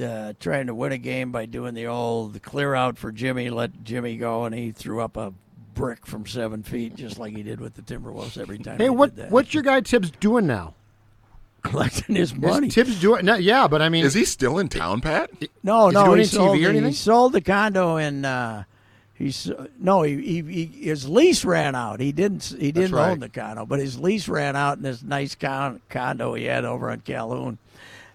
[0.02, 3.82] uh, trying to win a game by doing the old clear out for Jimmy, let
[3.84, 5.32] Jimmy go, and he threw up a
[5.74, 8.78] brick from seven feet, just like he did with the Timberwolves every time.
[8.78, 9.30] Hey, he what did that.
[9.30, 10.74] what's your guy Thibs doing now?
[11.62, 12.70] collecting his Is money?
[12.70, 13.24] Thibs doing?
[13.24, 15.30] No, yeah, but I mean, Is he still in town, Pat?
[15.62, 16.84] No, Is he no, doing he any sold, TV or the- anything?
[16.88, 18.24] he sold the condo in.
[18.24, 18.64] Uh,
[19.14, 22.00] he's no, he, he, he his lease ran out.
[22.00, 23.10] He didn't he didn't right.
[23.10, 26.64] own the condo, but his lease ran out in this nice con- condo he had
[26.64, 27.58] over on Calhoun,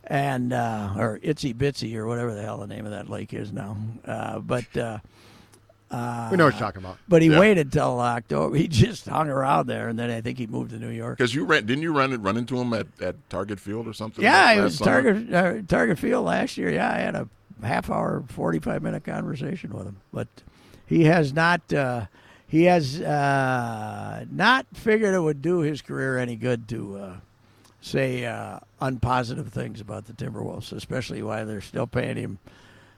[0.05, 3.51] and uh, or Itsy Bitsy or whatever the hell the name of that lake is
[3.53, 3.77] now.
[4.05, 4.99] Uh, but uh,
[5.91, 5.97] we
[6.37, 6.97] know what you're talking about.
[7.07, 7.39] but he Yeah.
[7.39, 8.55] waited till October.
[8.55, 11.17] He just hung around there, and then I think he moved to New York.
[11.19, 13.93] Because you ran, didn't you run it run into him at, at Target Field or
[13.93, 14.23] something?
[14.23, 15.03] Yeah, it was summer?
[15.03, 16.69] Target uh, Target Field last year.
[16.71, 17.27] Yeah, I had a
[17.61, 20.27] half hour, forty five minute conversation with him, but
[20.85, 22.07] he has not uh,
[22.47, 27.15] he has uh, not figured it would do his career any good to uh,
[27.83, 32.39] say uh, unpositive things about the Timberwolves, especially why they're still paying him.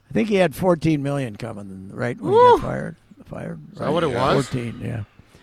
[0.08, 2.96] I think he had fourteen million coming right when he got fired.
[3.24, 3.60] Fired.
[3.72, 4.48] Is that what it was?
[4.48, 4.80] Fourteen.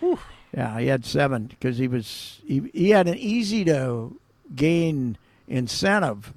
[0.00, 0.16] Yeah.
[0.56, 4.16] Yeah, he had seven because he was he, he had an easy to
[4.54, 6.32] gain incentive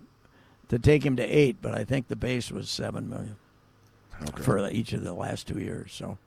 [0.70, 3.38] to take him to eight, but I think the base was seven million
[4.36, 5.94] for each of the last two years.
[5.94, 6.18] So was-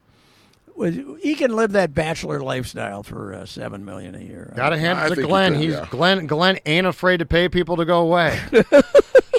[1.21, 4.53] he can live that bachelor lifestyle for uh, seven million a year.
[4.57, 5.53] Got to hand I it to think he Glenn.
[5.53, 5.87] could, He's yeah.
[5.91, 6.27] Glenn.
[6.27, 8.39] Glenn ain't afraid to pay people to go away.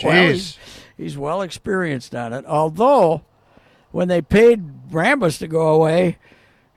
[0.04, 0.32] Well, Jeez.
[0.32, 0.58] he's,
[0.98, 2.44] he's well experienced on it.
[2.48, 3.22] Although,
[3.92, 6.18] when they paid Rambis to go away,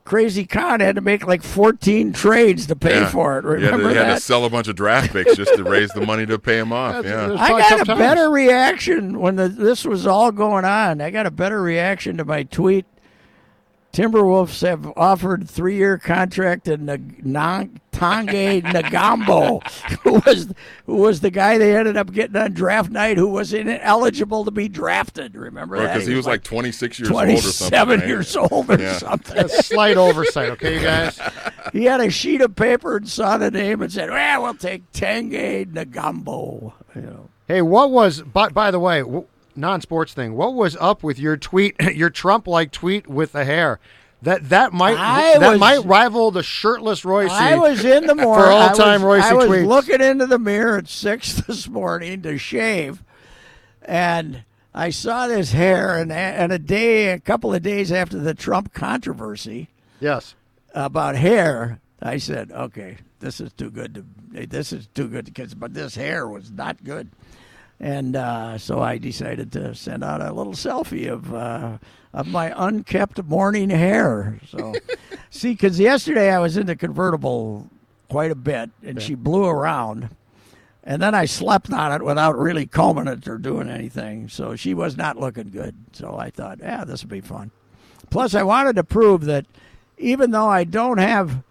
[0.04, 3.08] Crazy Kahn had to make like 14 trades to pay Yeah.
[3.08, 3.44] for it.
[3.60, 5.88] He had to- Remember had to sell a bunch of draft picks just to raise
[5.92, 7.02] the money to pay him off.
[7.02, 7.42] That's- Yeah.
[7.42, 7.98] I got a times.
[7.98, 11.00] better reaction when the, this was all going on.
[11.00, 12.84] I got a better reaction to my tweet.
[13.94, 19.62] Timberwolves have offered three-year contract to Nag- Nang- Tanguy Ngombo,
[20.02, 20.52] who was
[20.86, 24.50] who was the guy they ended up getting on draft night, who was ineligible to
[24.50, 25.36] be drafted.
[25.36, 25.94] Remember that?
[25.94, 27.70] Because he was like 26 years old or something.
[27.70, 28.08] 27 right?
[28.08, 28.98] years old or Yeah.
[28.98, 29.38] something.
[29.38, 31.20] A slight oversight, okay, you guys.
[31.72, 34.90] He had a sheet of paper and saw the name and said, "Well, we'll take
[34.90, 37.28] Tanguy Ngombo." You know.
[37.46, 38.22] Hey, what was?
[38.22, 40.34] By, by the way, w- non-sports thing.
[40.34, 41.74] What was up with your tweet?
[41.94, 43.78] Your Trump-like tweet with the hair.
[44.22, 47.28] That that might I that was- might rival the shirtless Reusse.
[47.28, 48.44] I was in the morning.
[48.44, 49.66] for all-time Reusse I was tweets.
[49.66, 53.02] looking into the mirror at six this morning to shave,
[53.82, 55.98] and I saw this hair.
[55.98, 59.68] And and a day, a couple of days after the Trump controversy
[60.00, 60.34] yes.
[60.74, 64.46] about hair, I said, "Okay, this is too good to.
[64.46, 67.10] This is too good because, but this hair was not good."
[67.80, 71.78] And uh, so I decided to send out a little selfie of uh,
[72.12, 74.38] of my unkept morning hair.
[74.48, 74.74] So,
[75.30, 77.68] see, because yesterday I was in the convertible
[78.08, 80.10] quite a bit, and she blew around,
[80.84, 84.28] and then I slept on it without really combing it or doing anything.
[84.28, 85.74] So she was not looking good.
[85.92, 87.50] So I thought, yeah, this would be fun.
[88.10, 89.46] Plus, I wanted to prove that
[89.98, 91.42] even though I don't have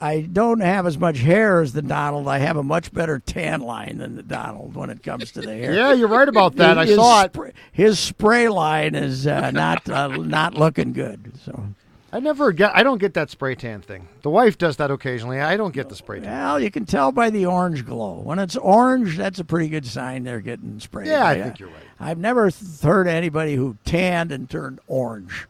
[0.00, 2.26] I don't have as much hair as the Donald.
[2.26, 5.52] I have a much better tan line than the Donald when it comes to the
[5.54, 5.74] hair.
[5.74, 6.78] Yeah, you're right about that.
[6.78, 7.34] I His saw it.
[7.34, 11.32] spray- His spray line is uh, not uh, not looking good.
[11.44, 11.66] So,
[12.12, 12.74] I never get.
[12.74, 14.08] I don't get that spray tan thing.
[14.22, 15.38] The wife does that occasionally.
[15.40, 16.30] I don't get the spray tan.
[16.32, 18.20] well, you can tell by the orange glow.
[18.20, 21.08] When it's orange, that's a pretty good sign they're getting sprayed.
[21.08, 21.44] Yeah, I Yeah.
[21.44, 21.76] think you're right.
[22.00, 25.46] I've never th- heard anybody who tanned and turned orange.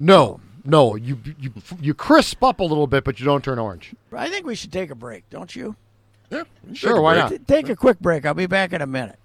[0.00, 0.94] No, no.
[0.96, 3.94] You you you crisp up a little bit, but you don't turn orange.
[4.12, 5.76] I think we should take a break, don't you?
[6.30, 6.44] Yeah,
[6.74, 7.32] Sure, why not?
[7.46, 8.26] Take a quick break.
[8.26, 9.18] I'll be back in a minute.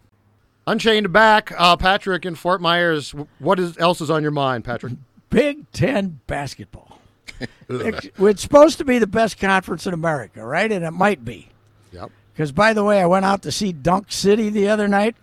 [0.66, 3.14] Unchained back, uh, Patrick in Fort Myers.
[3.40, 4.94] What is, else is on your mind, Patrick?
[5.30, 7.00] Big Ten basketball.
[7.70, 10.72] it's, it's supposed to be the best conference in America, right?
[10.72, 11.50] And it might be.
[11.92, 12.10] Yep.
[12.34, 15.18] Because, by the way, I went out to see Dunk City the other night.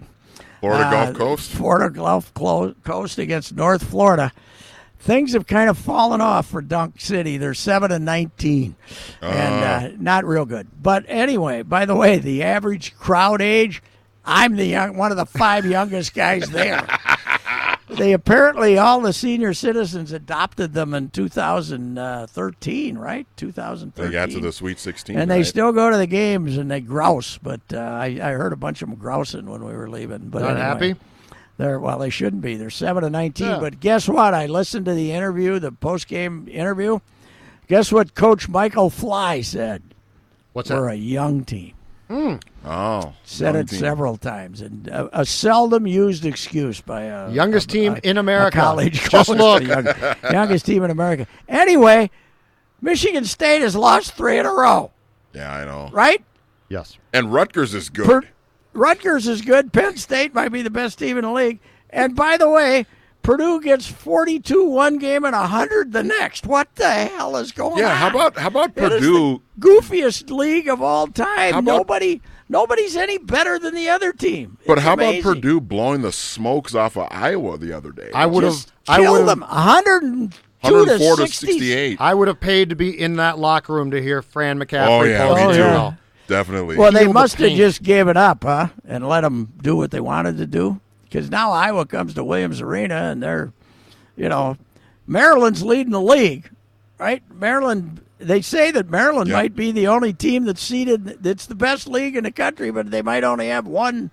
[0.60, 1.50] Florida Uh, Gulf Coast.
[1.52, 4.32] Florida Gulf Clo- Coast against North Florida.
[5.00, 7.38] Things have kind of fallen off for Dunk City.
[7.38, 8.76] They're seven and nineteen,
[9.22, 10.68] and uh, not real good.
[10.80, 13.82] But anyway, by the way, the average crowd age,
[14.26, 16.86] I'm the young, one of the five youngest guys there.
[17.88, 23.26] they apparently all the senior citizens adopted them in 2013, right?
[23.36, 24.04] 2013.
[24.06, 25.18] They got to the Sweet 16.
[25.18, 27.38] and they still go to the games and they grouse.
[27.42, 30.28] But uh, I, I heard a bunch of them grousing when we were leaving.
[30.28, 30.94] But Not anyway, happy?
[31.60, 32.56] They're well, they shouldn't be.
[32.56, 33.48] They're seven to nineteen.
[33.48, 33.60] Yeah.
[33.60, 34.32] But guess what?
[34.32, 37.00] I listened to the interview, the post game interview.
[37.68, 39.82] Guess what Coach Michael Fly said?
[40.54, 40.92] What's We're that?
[40.94, 41.74] a young team.
[42.08, 42.36] Hmm.
[42.64, 43.78] Oh, Said it team.
[43.78, 48.16] several times, and a, a seldom used excuse by a Youngest a- team a- in
[48.16, 48.58] America.
[48.58, 49.38] college Just coach.
[49.38, 49.62] look.
[49.62, 49.86] Young-
[50.32, 51.26] youngest team in America.
[51.46, 52.10] Anyway,
[52.80, 54.90] Michigan State has lost three in a row.
[55.34, 55.90] Yeah, I know.
[55.92, 56.24] Right?
[56.70, 56.96] Yes.
[57.12, 58.06] And Rutgers is good.
[58.06, 58.28] Per-
[58.72, 59.72] Rutgers is good.
[59.72, 61.58] Penn State might be the best team in the league.
[61.90, 62.86] And by the way,
[63.22, 66.46] Purdue gets 42 one game and 100 the next.
[66.46, 67.78] What the hell is going on?
[67.78, 69.42] yeah, how about how about It is Purdue?
[69.58, 71.54] the goofiest league of all time.
[71.56, 74.56] About- Nobody nobody's any better than the other team.
[74.66, 75.20] But how amazing.
[75.20, 78.10] about Purdue blowing the smokes off of Iowa the other day?
[78.14, 78.52] I would have.
[78.54, 79.42] Just I kill would them.
[79.42, 79.50] have.
[79.50, 82.00] 102 104 to to 68.
[82.00, 84.88] I would have paid to be in that locker room to hear Fran McCaffery.
[84.88, 85.62] Oh yeah, post me too.
[85.64, 85.96] all.
[86.30, 86.76] Definitely.
[86.78, 87.56] Well, they Feel the must have pain.
[87.56, 88.68] just given up, huh?
[88.86, 90.80] And let them do what they wanted to do.
[91.02, 93.52] Because now Iowa comes to Williams Arena and they're,
[94.16, 94.56] you know,
[95.08, 96.48] Maryland's leading the league,
[96.98, 97.20] right?
[97.34, 98.00] Maryland.
[98.20, 99.36] They say that Maryland Yeah.
[99.38, 101.04] might be the only team that's seeded.
[101.20, 104.10] That's the best league in the country, but they might only have one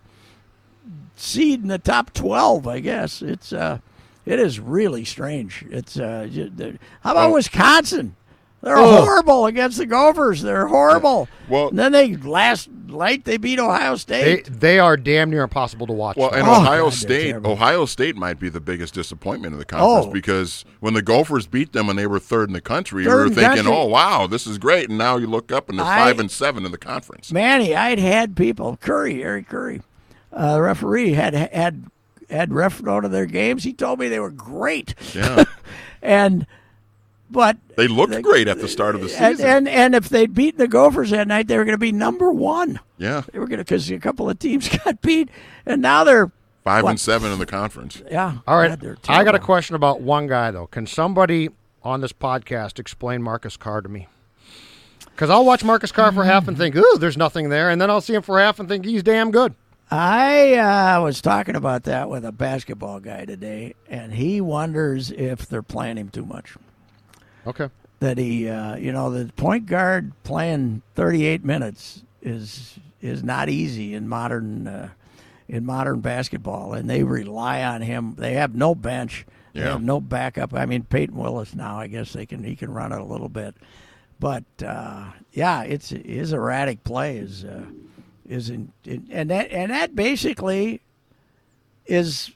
[1.15, 2.67] seed in the top twelve.
[2.67, 3.53] I guess it's.
[3.53, 3.77] uh
[4.25, 5.63] It is really strange.
[5.69, 5.99] It's.
[5.99, 6.27] uh
[7.01, 7.34] How about Oh.
[7.34, 8.15] Wisconsin?
[8.67, 9.03] They're Oh.
[9.06, 10.41] horrible against the Gophers.
[10.41, 11.27] They're horrible.
[11.49, 14.45] Well- and then they last night they beat Ohio State.
[14.60, 16.17] they are damn near impossible to watch.
[16.17, 17.36] Well, and Oh, Ohio God, State.
[17.45, 20.12] Ohio State might be the biggest disappointment in the conference Oh.
[20.13, 23.30] because when the Gophers beat them and they were third in the country, Third we
[23.30, 23.73] were thinking, country.
[23.73, 26.30] "Oh, wow, this is great!" And now you look up and they're I- five and
[26.30, 27.32] seven in the conference.
[27.32, 28.77] Manny, I'd had people.
[28.82, 29.82] Curry, Eric Curry,
[30.34, 31.84] uh, the referee had had
[32.30, 33.63] had ref go to their games.
[33.63, 35.45] He told me they were great, Yeah,
[36.01, 36.45] and
[37.29, 39.45] but they looked great at the start of the season.
[39.45, 42.31] and and if they'd beaten the Gophers that night, they were going to be number
[42.31, 42.79] one.
[42.97, 45.29] yeah, They were going to because a couple of teams got beat,
[45.65, 46.31] and now they're
[46.63, 46.91] five What?
[46.91, 48.01] and seven in the conference.
[48.11, 48.37] yeah.
[48.47, 50.67] All right, God, I got a question about one guy though.
[50.67, 51.49] Can somebody
[51.83, 54.07] on this podcast explain Marcus Carr to me?
[55.05, 57.89] Because I'll watch Marcus Carr for half and think, "Ooh, there's nothing there," and then
[57.89, 59.55] I'll see him for half and think he's damn good.
[59.89, 65.47] I uh, was talking about that with a basketball guy today, and he wonders if
[65.47, 66.55] they're playing him too much.
[67.47, 67.69] Okay.
[67.99, 73.93] That he, uh, you know, the point guard playing 38 minutes is is not easy
[73.95, 74.89] in modern uh,
[75.47, 78.15] in modern basketball, and they rely on him.
[78.17, 79.25] They have no bench.
[79.53, 79.71] They Yeah.
[79.71, 80.53] have no backup.
[80.53, 81.79] I mean, Payton Willis now.
[81.79, 83.55] I guess they can he can run it a little bit,
[84.19, 87.65] but uh, yeah, it's his erratic play is uh,
[88.27, 90.81] is in, in and that and that basically
[91.86, 92.31] is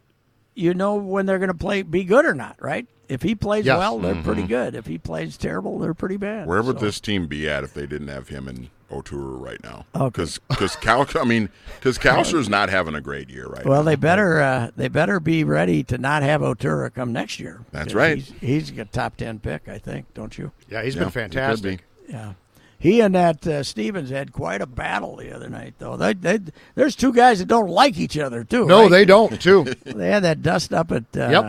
[0.56, 2.88] you know when they're going to play be good or not, right?
[3.12, 3.78] If he plays Yes.
[3.78, 4.74] well, they're pretty good.
[4.74, 6.48] If he plays terrible, they're pretty bad.
[6.48, 9.62] Where would So- this team be at if they didn't have him in Oturu right
[9.64, 9.86] now?
[9.96, 10.06] Okay.
[10.08, 13.90] Because because Cal, I mean, because Kalscheur's not having a great year right Well, now.
[13.90, 17.62] they better uh, they better be ready to not have Oturu come next year.
[17.72, 18.18] That's 'Cause right.
[18.18, 20.14] He's, he's a top ten pick, I think.
[20.14, 20.52] Don't you?
[20.70, 21.84] Yeah, he's Yeah, been he fantastic.
[22.08, 22.14] be.
[22.14, 22.34] Yeah.
[22.80, 25.96] He and that uh, Stevens had quite a battle the other night, though.
[25.98, 26.40] They, they,
[26.74, 28.66] there's two guys that don't like each other, too.
[28.66, 28.90] No, right?
[28.92, 29.40] they don't.
[29.40, 29.66] Too.
[29.86, 31.44] They had that dust up at uh, Yep.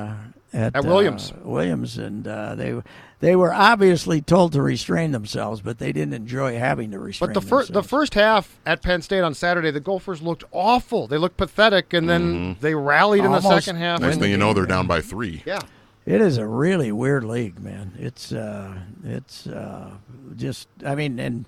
[0.53, 1.33] At, At Williams.
[1.33, 2.81] uh, Williams, and uh, they
[3.21, 7.33] they were obviously told to restrain themselves, but they didn't enjoy having to restrain.
[7.33, 7.47] Themselves.
[7.47, 11.07] But the first the first half at Penn State on Saturday, the Gophers looked awful.
[11.07, 14.01] They looked pathetic, and then they rallied in the second half.
[14.01, 15.43] Next thing you know, they're down by three.
[15.47, 15.61] yeah.
[16.05, 17.93] It is a really weird league, man.
[17.97, 19.93] It's uh, it's uh,
[20.35, 21.47] just I mean, and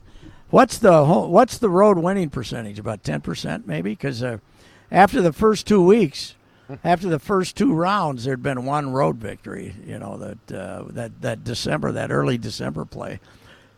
[0.50, 2.78] what's the whole, what's the road winning percentage?
[2.78, 4.38] About ten percent, maybe, because uh,
[4.92, 6.36] after the first two weeks,
[6.82, 9.74] after the first two rounds, there'd been one road victory.
[9.86, 13.20] You know that uh, that that December, that early December play,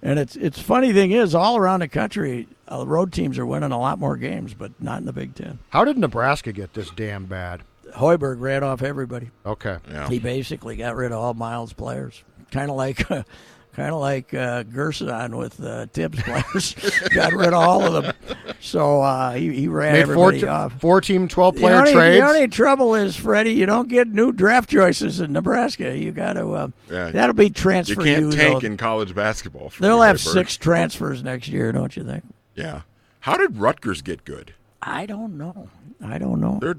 [0.02, 3.72] and it's it's funny thing is all around the country, uh, road teams are winning
[3.72, 5.58] a lot more games, but not in the Big Ten.
[5.70, 7.62] How did Nebraska get this damn bad?
[7.94, 9.30] Hoiberg ran off everybody.
[9.44, 9.78] Okay.
[9.88, 10.08] Yeah.
[10.08, 13.06] He basically got rid of all Miles players, kind of like,
[13.76, 16.74] kind of like uh, Gersson with uh, Thibs players.
[17.14, 18.14] got rid of all of them.
[18.60, 20.80] So uh, he he ran Made four, everybody t- off.
[20.80, 22.20] four team, 12 The player only, trades.
[22.20, 25.96] the only trouble is, Freddie, you don't get new draft choices in Nebraska.
[25.96, 26.48] You got to.
[26.50, 27.10] Uh, Yeah.
[27.10, 28.00] That'll be transfer.
[28.04, 28.66] You can't tank though.
[28.66, 29.70] in college basketball.
[29.70, 30.32] for They'll have Hoiberg.
[30.32, 32.24] six transfers next year, don't you think?
[32.54, 32.80] Yeah.
[33.20, 34.54] How did Rutgers get good?
[34.82, 35.68] I don't know.
[36.04, 36.58] I don't know.
[36.60, 36.76] They're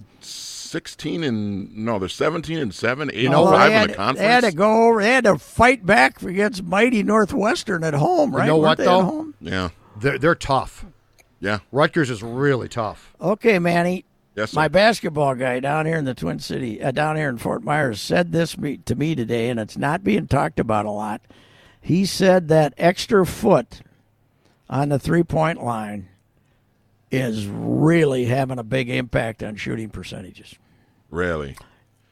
[0.68, 4.20] sixteen and no, they're seventeen and seven, eight and Well, five they, in the conference.
[4.20, 5.02] they had to go over.
[5.02, 8.46] They had to fight back against mighty Northwestern at home, right?
[8.48, 9.00] know Weren't what, they though?
[9.00, 9.34] At home?
[9.42, 10.86] Yeah, They're, they're tough.
[11.40, 11.60] yeah.
[11.72, 13.14] Rutgers is really tough.
[13.20, 14.06] Okay, Manny.
[14.36, 14.60] Yes, sir.
[14.60, 18.00] My basketball guy down here in the Twin City, uh, down here in Fort Myers,
[18.00, 21.22] said this me, to me today, and it's not being talked about a lot.
[21.82, 23.82] He said that extra foot
[24.70, 26.10] on the three point line
[27.12, 30.56] is really having a big impact on shooting percentages.
[31.10, 31.56] Really?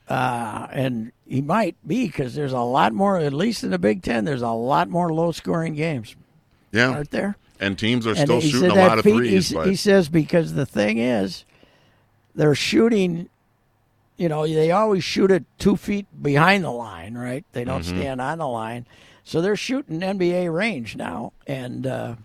[0.08, 4.04] Uh, and he might be because there's a lot more, at least in the Big
[4.04, 6.16] Ten, there's a lot more low scoring games,
[6.72, 6.89] Yeah.
[6.91, 7.38] aren't there?
[7.60, 10.66] And teams are And still shooting a lot of threes, he, he says because the
[10.66, 11.46] thing is,
[12.36, 13.30] they're shooting.
[14.18, 17.43] You know, they always shoot it two feet behind the line, right?
[17.54, 17.98] They don't Mm-hmm.
[18.00, 18.86] stand on the line,
[19.24, 21.34] so they're shooting NBA range now.
[21.48, 22.16] And uh,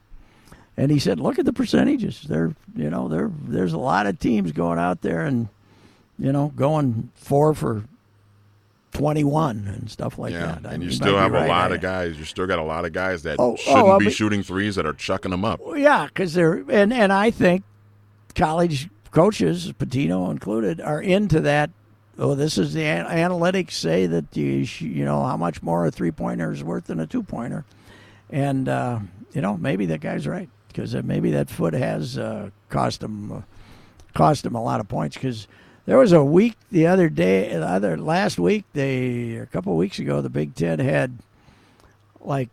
[0.81, 2.23] and he said, look at the percentages.
[2.23, 5.49] They're you know, there there's a lot of teams going out there and
[6.19, 7.85] you know going four for
[8.93, 10.59] twenty one and stuff like yeah.
[10.63, 10.67] that.
[10.71, 12.19] I And you still have be a lot of guys.
[12.19, 14.43] You still got a lot of guys that Oh, oh, shouldn't I be mean- shooting
[14.43, 15.61] threes that are chucking them up.
[15.77, 17.63] Yeah, because they're and and I think
[18.35, 21.71] college coaches, Pitino included, are into that.
[22.19, 25.91] Oh, this is the an- analytics say that you you know how much more a
[25.91, 27.65] three pointer is worth than a two pointer,
[28.31, 28.99] and uh,
[29.33, 33.43] you know maybe that guy's right because maybe that foot has uh, cost him uh,
[34.15, 35.47] cost him a lot of points because.
[35.87, 38.65] There was a week the other day, the other last week.
[38.75, 41.19] They a couple of weeks ago, the Big Ten had
[42.21, 42.51] like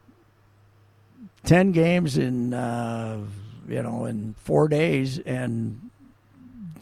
[1.47, 3.19] 10 games in uh,
[3.67, 5.89] you know in four days and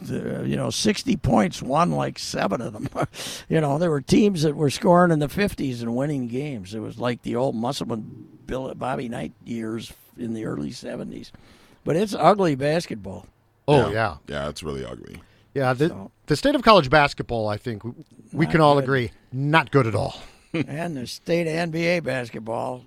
[0.00, 2.88] the, you know 60 points won like seven of them
[3.48, 6.80] you know there were teams that were scoring in the 50s and winning games it
[6.80, 11.30] was like the old musselman bill bobby knight years in the early 70s
[11.84, 13.26] but it's ugly basketball
[13.68, 15.20] Oh yeah, Yeah, it's really ugly.
[15.54, 15.72] yeah.
[15.72, 17.92] The, So- the state of college basketball, I think we,
[18.32, 18.84] we can all good.
[18.84, 20.14] agree, not good at all.
[20.52, 22.84] and the state of nba basketball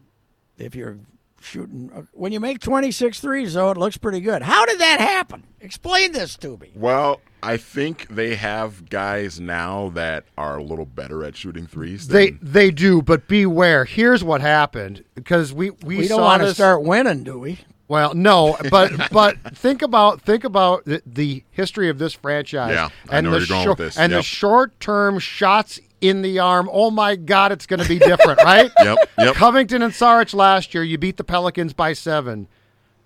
[0.57, 0.97] if you're
[1.41, 4.99] shooting uh, when you make 26 threes though it looks pretty good how did that
[4.99, 10.63] happen explain this to me Well, I think they have guys now that are a
[10.63, 12.07] little better at shooting threes.
[12.07, 13.85] They than- they do, but beware.
[13.85, 17.59] Here's what happened because we we, we, don't want to start winning do we
[17.89, 22.73] Well, no, but but think about think about the, the history of this franchise.
[22.73, 23.79] Yeah, and the short-.
[23.97, 24.23] And the Yep.
[24.25, 26.69] short term shots in the arm.
[26.71, 28.71] Oh my God, it's going to be different, right?
[28.81, 29.35] Yep, yep.
[29.35, 32.47] Covington and Saric last year, you beat the Pelicans by seven.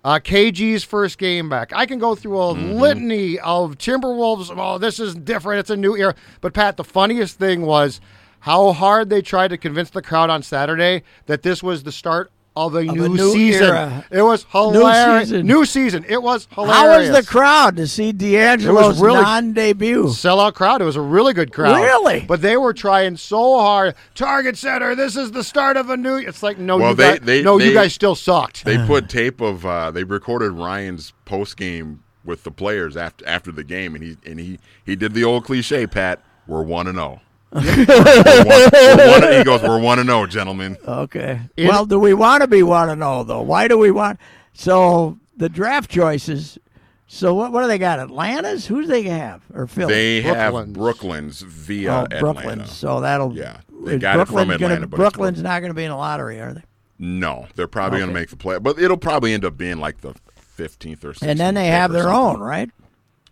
[0.04, 1.72] Uh, KG's first game back.
[1.74, 2.72] I can go through a Mm-hmm.
[2.74, 4.54] litany of Timberwolves.
[4.54, 5.60] Oh, this is different.
[5.60, 6.14] It's a new era.
[6.42, 8.02] But Pat, the funniest thing was
[8.40, 12.30] how hard they tried to convince the crowd on Saturday that this was the start
[12.56, 13.62] of a, new, new season.
[13.64, 14.04] era.
[14.10, 15.28] It was hilarious.
[15.30, 15.46] season.
[15.46, 16.04] New season.
[16.08, 16.76] It was hilarious.
[16.76, 20.04] How was the crowd to see D'Angelo's really- non-debut?
[20.04, 20.80] Sellout crowd.
[20.80, 21.80] It was a really good crowd.
[21.82, 22.20] Really?
[22.20, 23.94] But they were trying so hard.
[24.14, 24.94] Target center.
[24.94, 26.16] This is the start of a new.
[26.16, 28.64] It's like no, Well, you they- guys, they- no, you guys still sucked.
[28.64, 33.50] They put tape of uh, they recorded Ryan's post game with the players after after
[33.50, 36.22] the game, and he and he he did the old cliche, Pat.
[36.46, 37.20] We're one and zero.
[37.54, 41.40] We're one- we're one- He goes, "We're one and zero, gentlemen." Okay.
[41.58, 43.42] well, do we want to be one to oh, know though?
[43.42, 44.18] Why do we want?
[44.52, 46.58] So the draft choices.
[47.06, 47.52] So what?
[47.52, 48.00] What do they got?
[48.00, 48.66] Atlanta's?
[48.66, 49.42] Who's they have?
[49.52, 49.92] Or Philly?
[49.92, 50.72] They have Brooklyn's.
[50.76, 52.20] Brooklyn's via oh, Atlanta.
[52.20, 52.66] Brooklyn.
[52.66, 53.36] So that'll.
[53.36, 55.90] Yeah, they is got it from Atlanta, Gonna, but Brooklyn's not going to be in
[55.90, 56.62] the lottery, are they?
[56.98, 60.00] No, they're probably going to make the play, but it'll probably end up being like
[60.00, 61.12] the fifteenth or.
[61.12, 62.36] 16th And then they have their something.
[62.36, 62.70] own, right?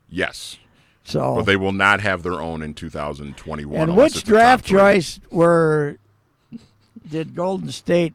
[0.09, 0.59] Yes,
[1.05, 1.35] So.
[1.37, 3.81] but they will not have their own in 2021.
[3.81, 5.97] and which it's a top draft choice were
[7.09, 8.15] did Golden State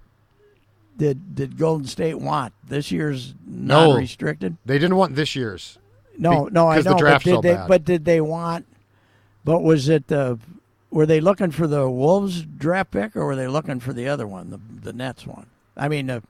[0.98, 3.90] did did Golden State want this year's No.
[3.92, 4.58] non-restricted?
[4.66, 5.78] They didn't want this year's.
[6.18, 6.98] No, Be- no, I 'cause the know.
[6.98, 7.54] but did so they?
[7.54, 7.68] bad.
[7.68, 8.66] But did they want?
[9.44, 10.40] But was it the?
[10.90, 14.26] Were they looking for the Wolves draft pick, or were they looking for the other
[14.26, 15.46] one, the the Nets one?
[15.76, 16.22] I mean, uh,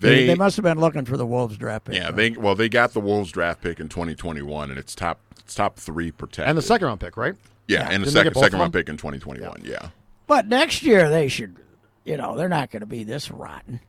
[0.00, 1.94] they, They, they must have been looking for the Wolves draft pick.
[1.96, 2.14] yeah, right?
[2.16, 5.76] they well they got the Wolves draft pick in 2021, and it's top it's top
[5.78, 6.48] three protected.
[6.48, 7.34] And the second round pick, right?
[7.66, 7.94] yeah, Yeah.
[7.94, 9.62] and the second second round pick in 2021.
[9.64, 9.88] Yeah.
[10.26, 11.56] But next year they should.
[12.04, 13.80] You know, they're not going to be this rotten,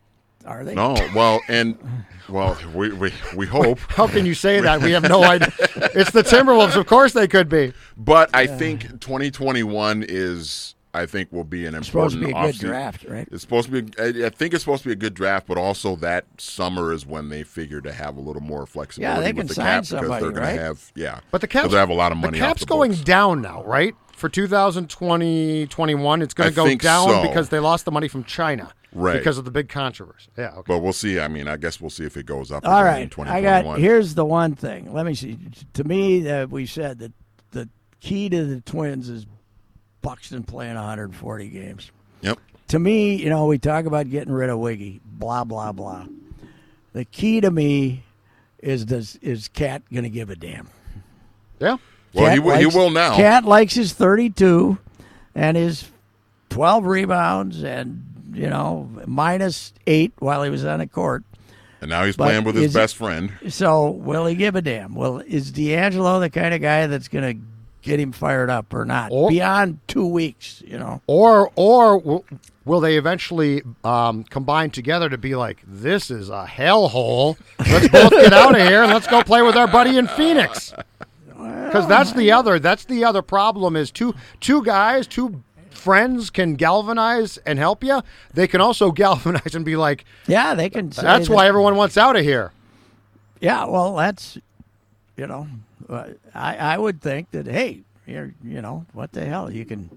[0.45, 0.76] are they?
[0.76, 1.78] No, well, and
[2.28, 4.82] well, we we, we hope, How can you say that?
[4.82, 5.53] We have no idea.
[5.95, 6.76] It's the Timberwolves.
[6.76, 7.72] Of course they could be.
[7.95, 12.52] but I think 2021 is I think will be an important supposed to be a
[12.52, 13.28] good draft, right?
[13.32, 13.94] It's supposed to be.
[14.02, 17.06] I I think it's supposed to be a good draft, but also that summer is
[17.06, 19.20] when they figure to have a little more flexibility.
[19.20, 20.60] Yeah, they with can the sign cap because somebody, they're gonna right?
[20.60, 22.40] Have yeah, But the 'cause cap's they have a lot of money.
[22.40, 23.04] The off cap's the going books.
[23.04, 23.94] down now, right?
[24.16, 27.22] For 2020, 21, it's going to go down so.
[27.22, 29.18] because they lost the money from China, Right.
[29.18, 30.30] Because of the big controversy.
[30.38, 30.50] Yeah.
[30.54, 30.62] Okay.
[30.68, 31.20] But we'll see.
[31.20, 32.66] I mean, I guess we'll see if it goes up.
[32.66, 33.10] All right.
[33.18, 34.92] in I got here's the one thing.
[34.92, 35.38] Let me see.
[35.74, 37.14] To me, uh, we said that
[37.52, 37.70] the
[38.02, 39.28] key to the Twins is
[40.02, 41.91] Buxton playing 140 games.
[42.22, 42.39] Yep.
[42.70, 46.06] To me, you know, we talk about getting rid of Wiggy, blah blah blah.
[46.93, 48.04] The key to me
[48.60, 50.68] is does is KAT going to give a damn?
[51.60, 51.78] yeah.
[52.14, 53.16] Well, he will- he will now.
[53.16, 54.78] KAT likes his 32
[55.36, 55.86] and his
[56.50, 61.24] 12 rebounds and, you know, minus eight while he was on the court.
[61.82, 63.32] And now he's But playing with his is- best friend.
[63.50, 64.95] So, will he give a damn?
[64.95, 67.41] Well, is D'Angelo the kind of guy that's going to
[67.82, 69.10] get him fired up or not?
[69.12, 71.02] Or- Beyond two weeks, you know.
[71.08, 72.26] Or or will,
[72.66, 77.38] will they eventually um, combine together to be like, this is a hellhole.
[77.60, 80.74] Let's both get out of here and let's go play with our buddy in Phoenix.
[81.28, 86.56] Because that's the other that's the other problem is two two guys, two friends can
[86.56, 88.02] galvanize and help you.
[88.34, 90.90] They can also galvanize and be like, Yeah, they can.
[90.90, 92.52] That's that- why everyone wants out of here.
[93.40, 94.38] Yeah, well, that's
[95.16, 95.48] you know,
[95.90, 99.90] I I would think that hey, you're you know what the hell you can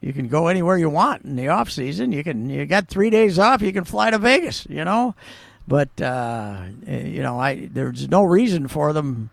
[0.00, 2.12] you can go anywhere you want in the off season.
[2.12, 3.62] You can you got three days off.
[3.62, 4.66] You can fly to Vegas.
[4.68, 5.14] You know,
[5.66, 9.30] but uh, you know I there's no reason for them.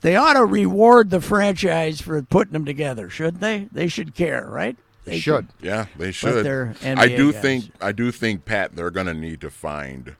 [0.00, 3.68] They ought to reward the franchise for putting them together, shouldn't they?
[3.70, 4.76] They should care, right?
[5.04, 5.48] They Should.
[5.60, 6.46] Yeah, they should.
[6.46, 7.42] I do guys.
[7.42, 10.16] think I do think Pat they're going to need to find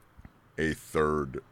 [0.58, 1.42] a third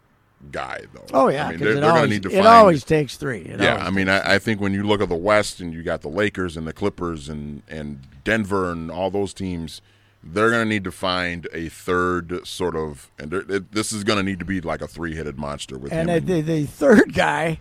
[0.50, 1.04] guy though.
[1.12, 3.40] Oh yeah, I mean, they're, they're going to need to Find, it always takes three.
[3.40, 5.82] It yeah, I mean, I, I think when you look at the West and you
[5.82, 9.80] got the Lakers and the Clippers and and Denver and all those teams,
[10.22, 14.18] they're going to need to find a third sort of, and it, this is going
[14.18, 16.22] to need to be like a three-headed monster with And him.
[16.24, 17.60] uh, the, the third guy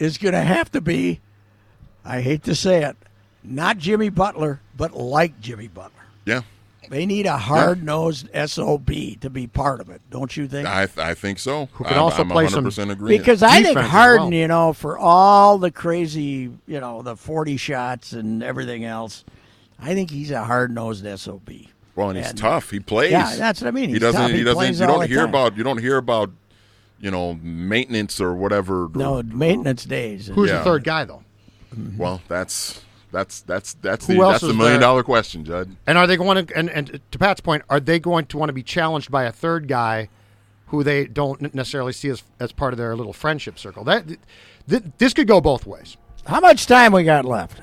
[0.00, 1.20] is going to have to be,
[2.04, 2.96] I hate to say it,
[3.44, 6.02] not Jimmy Butler, but like Jimmy Butler.
[6.26, 6.42] yeah,
[6.90, 10.66] They need a hard nosed SOB to be part of it, don't you think?
[10.68, 11.68] I I think so.
[11.74, 13.20] Who can I'm, also I'm play some- 100% agreeing.
[13.20, 14.34] because I think Harden, well.
[14.34, 19.24] you know, for all the crazy, you know, the 40 shots and everything else,
[19.80, 21.50] I think he's a hard nosed SOB.
[21.94, 22.70] Well, and he's And- tough.
[22.70, 23.10] He plays.
[23.12, 23.88] Yeah, that's what I mean.
[23.90, 24.20] He doesn't.
[24.20, 24.30] tough.
[24.30, 24.56] He, He doesn't.
[24.56, 25.28] plays You don't hear time.
[25.28, 25.56] about.
[25.56, 26.30] You don't hear about.
[27.00, 28.88] You know, maintenance or whatever.
[28.94, 30.28] No, maintenance days.
[30.28, 30.58] Who's Yeah.
[30.58, 31.24] the third guy though?
[31.96, 32.80] Well, that's
[33.12, 34.80] that's that's that's Who the that's the million there?
[34.80, 35.76] dollar question, Judd.
[35.86, 38.48] And are they going to and, and to Pat's point, are they going to want
[38.48, 40.08] to be challenged by a third guy
[40.66, 43.84] who they don't necessarily see as as part of their little friendship circle?
[43.84, 44.04] That
[44.68, 45.96] th- this could go both ways.
[46.26, 47.60] How much time we got left?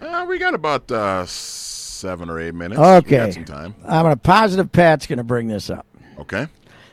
[0.00, 2.78] Uh, we got about uh, seven or eight minutes.
[2.78, 3.16] We Okay.
[3.16, 3.74] got some time.
[3.86, 5.86] I'm going to positive Pat's going to bring this up.
[6.18, 6.46] Okay.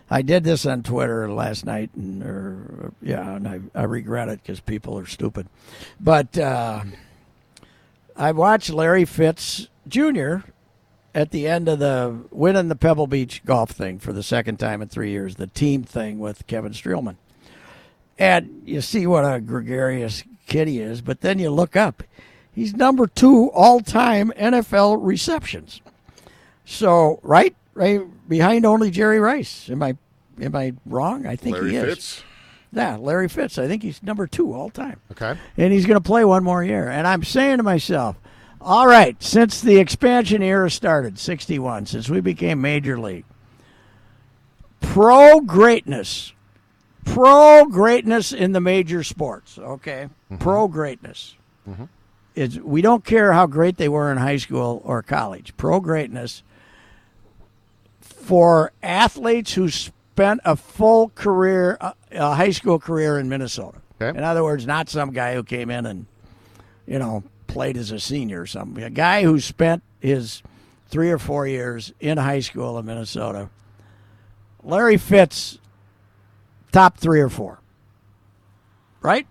[0.09, 4.41] I did this on Twitter last night, and or, yeah, and I, I regret it
[4.41, 5.47] because people are stupid.
[6.01, 6.83] But uh,
[8.21, 10.41] I watched Larry Fitz Jr.
[11.15, 14.79] at the end of the winning the Pebble Beach golf thing for the second time
[14.79, 17.15] in three years, the team thing with Kevin Streelman,
[18.19, 21.01] and you see what a gregarious kid he is.
[21.01, 22.03] But then you look up,
[22.53, 25.81] he's number two all time NFL receptions.
[26.63, 29.67] So right, right behind only Jerry Rice.
[29.67, 29.97] Am I
[30.39, 31.25] am I wrong?
[31.25, 31.85] I think Larry he is.
[31.85, 32.23] Fitz.
[32.73, 33.57] Yeah, Larry Fitz.
[33.57, 34.99] I think he's number two all time.
[35.11, 35.37] Okay.
[35.57, 36.87] And he's going to play one more year.
[36.87, 38.15] And I'm saying to myself,
[38.61, 43.25] all right, since the expansion era started, 61, since we became Major League,
[44.79, 46.33] pro greatness,
[47.03, 50.09] pro greatness in the major sports, okay?
[50.31, 50.37] Mm-hmm.
[50.37, 51.35] Pro greatness.
[51.67, 51.85] Mm-hmm.
[52.35, 55.57] Is, we don't care how great they were in high school or college.
[55.57, 56.43] Pro greatness
[57.99, 59.69] for athletes who
[60.21, 61.77] spent a full career,
[62.11, 63.79] a high school career in Minnesota.
[63.99, 64.17] Okay.
[64.17, 66.05] In other words, not some guy who came in and,
[66.85, 68.83] you know, played as a senior or something.
[68.83, 70.41] A guy who spent his
[70.89, 73.49] three or four years in high school in Minnesota.
[74.63, 75.59] Larry Fitz,
[76.71, 77.59] top three or four.
[79.01, 79.25] Right?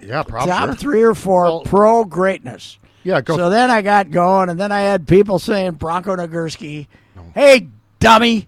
[0.00, 0.50] Yeah, probably.
[0.52, 2.78] top three or four Well- pro greatness.
[3.04, 3.36] Yeah, go.
[3.36, 6.88] So then I got going, and then I had people saying Bronco Nagurski,
[7.34, 7.68] "Hey,
[8.00, 8.47] dummy!"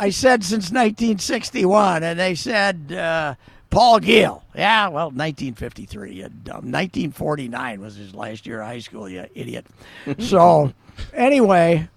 [0.00, 3.34] I said since 1961, and they said uh,
[3.68, 4.42] Paul Giel.
[4.54, 6.72] Yeah, well, 1953, you dumb.
[6.72, 9.66] 1949 was his last year of high school, you idiot.
[10.18, 10.72] so
[11.12, 11.88] anyway,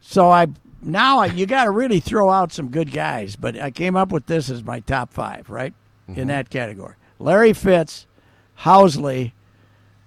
[0.00, 0.48] so I
[0.82, 4.10] now I, you got to really throw out some good guys, but I came up
[4.10, 5.72] with this as my top five, right
[6.08, 8.06] in that category: Larry Fitz,
[8.60, 9.32] Housley.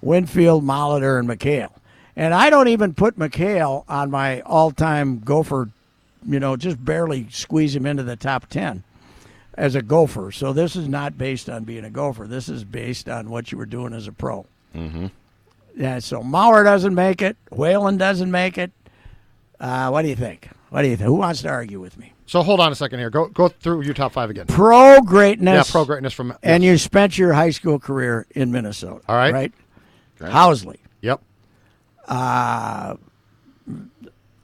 [0.03, 1.71] Winfield, Molitor, and McHale.
[2.15, 5.69] And I don't even put McHale on my all-time Gopher,
[6.25, 8.83] you know, just barely squeeze him into the top 10
[9.55, 10.31] as a Gopher.
[10.31, 12.25] So this is not based on being a Gopher.
[12.27, 14.45] This is based on what you were doing as a pro.
[14.75, 15.07] Mm-hmm.
[15.75, 17.35] Yeah, so Mauer doesn't make it.
[17.51, 18.71] Whalen doesn't make it.
[19.59, 20.49] Uh, what do you think?
[20.69, 21.07] What do you think?
[21.07, 22.13] Who wants to argue with me?
[22.25, 23.09] so hold on a second here.
[23.09, 24.47] Go go through your top five again.
[24.47, 25.67] Pro greatness.
[25.67, 26.35] Yeah, pro greatness from.
[26.41, 29.01] And you spent your high school career in Minnesota.
[29.07, 29.33] All right.
[29.33, 29.53] Right?
[30.19, 30.77] Housley.
[31.01, 31.21] Yep.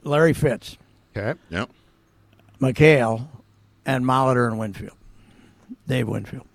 [0.04, 0.78] Larry Fitz.
[1.20, 1.40] Okay.
[1.50, 1.70] Yep.
[2.62, 3.28] McHale,
[3.86, 4.98] and Molitor and Winfield.
[5.88, 6.46] Dave Winfield.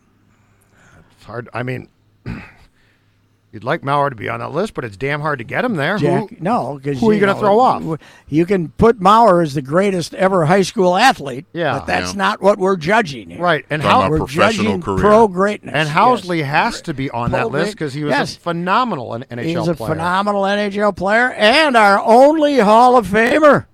[1.17, 1.49] It's hard.
[1.55, 1.89] I mean,
[3.53, 5.77] you'd like Mauer to be on that list, but it's damn hard to get him
[5.77, 5.97] there.
[5.97, 8.01] Jack, Who- no, because who are you gonna throw off?
[8.29, 11.47] You can put Mauer as the greatest ever high school athlete.
[11.53, 11.79] Yeah.
[11.79, 12.19] but that's Yeah.
[12.19, 13.31] not what we're judging.
[13.31, 13.41] Here.
[13.41, 14.99] Right, and how We're judging career.
[14.99, 15.75] pro greatness.
[15.75, 18.37] and Housley has to be on that list because he was yes.
[18.37, 19.95] a phenomenal N- NHL He's a player.
[19.95, 23.67] phenomenal NHL player and our only Hall of Famer,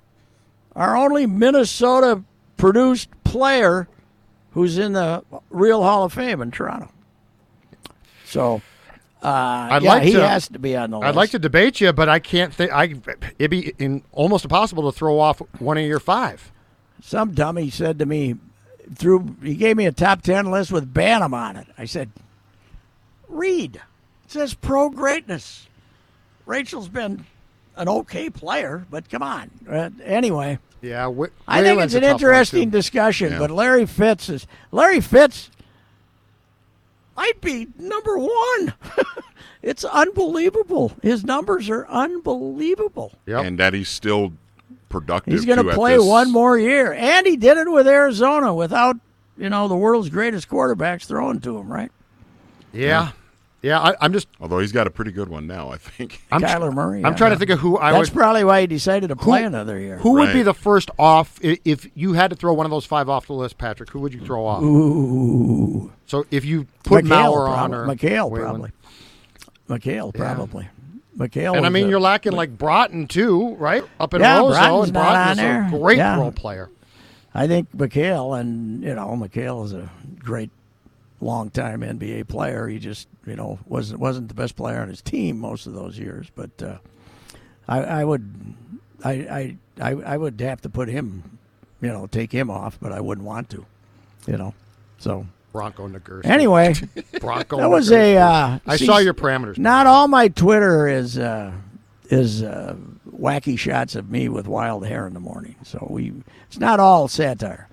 [0.76, 2.22] our only Minnesota
[2.56, 3.88] produced player
[4.52, 6.90] who's in the real Hall of Fame in Toronto.
[8.24, 8.62] So,
[9.22, 11.08] uh, I'd yeah, like he to- has to be on the list.
[11.08, 12.72] I'd like to debate you, but I can't think.
[12.72, 12.94] I
[13.38, 16.52] it'd be in, almost impossible to throw off one of your five.
[17.02, 18.36] Some dummy said to me,
[18.94, 21.66] through he gave me a top ten list with Bantam on it.
[21.78, 22.10] I said,
[23.28, 25.66] "Read." It says pro greatness.
[26.46, 27.26] Rachel's been
[27.76, 29.50] an okay player, but come on.
[29.68, 33.32] Uh, anyway, Yeah, Wh- I think Whalen's it's an interesting discussion.
[33.32, 33.38] Yeah.
[33.38, 35.50] But Larry Fitz is Larry Fitz
[37.16, 38.72] might be number one.
[39.62, 40.92] it's unbelievable.
[41.02, 43.12] His numbers are unbelievable.
[43.26, 43.44] Yep.
[43.44, 44.32] and that he's still
[44.88, 45.32] productive.
[45.34, 48.96] He's going to play this- one more year, and he did it with Arizona without
[49.36, 51.70] you know the world's greatest quarterbacks throwing to him.
[51.72, 51.90] Right,
[52.72, 53.12] yeah, yeah.
[53.62, 54.26] I, I'm just.
[54.40, 56.22] Although he's got a pretty good one now, I think.
[56.32, 57.04] I'm, Kyler Murray.
[57.04, 57.16] I'm yeah.
[57.18, 58.16] trying to think of who I That's would.
[58.18, 59.98] probably why he decided to play another year.
[59.98, 63.08] Who would be the first off if you had to throw one of those five
[63.08, 63.90] off the list, Patrick?
[63.90, 64.62] Who would you throw off?
[64.62, 67.94] Ooh, So if you put McHale, Mauer on probably.
[67.94, 68.46] or McHale Whalen.
[68.48, 68.70] probably.
[69.68, 70.34] McHale Yeah.
[70.34, 70.68] probably.
[71.18, 71.56] McHale.
[71.56, 73.84] And I mean, a- you're lacking like Broten too, right?
[73.98, 75.66] Up in Yeah, Roseau, Broten's and not Broughton on is there.
[75.66, 76.16] a great Yeah.
[76.16, 76.70] role player.
[77.34, 80.50] I think McHale, and you know, McHale is a great,
[81.20, 82.66] long-time NBA player.
[82.68, 85.98] He just, you know, wasn't wasn't the best player on his team most of those
[85.98, 86.28] years.
[86.34, 86.78] But uh,
[87.68, 88.54] I, I would,
[89.04, 91.38] I, I, I, I would have to put him,
[91.80, 93.66] you know, take him off, but I wouldn't want to,
[94.26, 94.54] you know.
[94.98, 96.26] So Bronco Nagurski.
[96.26, 96.74] anyway,
[97.20, 97.56] Bronco.
[97.58, 98.14] that was Nagurski.
[98.14, 98.16] a.
[98.18, 99.58] Uh, I see, saw your parameters.
[99.58, 101.52] Not all my Twitter is uh,
[102.10, 102.76] is uh,
[103.10, 105.56] wacky shots of me with wild hair in the morning.
[105.64, 106.12] So we,
[106.46, 107.68] it's not all satire.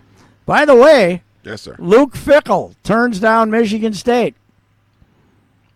[0.46, 1.76] By the way, Yes, sir.
[1.80, 4.36] Luke Fickell turns down Michigan State.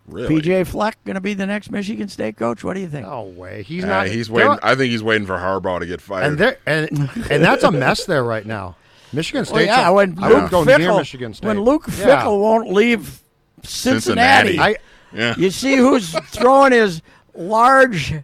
[0.06, 0.40] Really?
[0.42, 2.62] PJ Fleck going to be the next Michigan State coach.
[2.64, 3.06] What do you think?
[3.06, 3.62] No way.
[3.62, 4.06] He's Uh, not.
[4.08, 4.58] he's they're- waiting.
[4.62, 6.24] I think he's waiting for Harbaugh to get fired.
[6.26, 6.90] and there and
[7.30, 8.76] and that's a mess there right now.
[9.12, 9.66] Michigan Well, State.
[9.66, 11.46] yeah, when I Luke would go near Michigan State.
[11.46, 12.22] when Luke Yeah.
[12.24, 13.20] Fickell won't leave
[13.62, 14.58] Cincinnati, Cincinnati.
[14.58, 14.76] I
[15.16, 15.34] yeah.
[15.38, 17.00] you see who's throwing his
[17.34, 18.14] large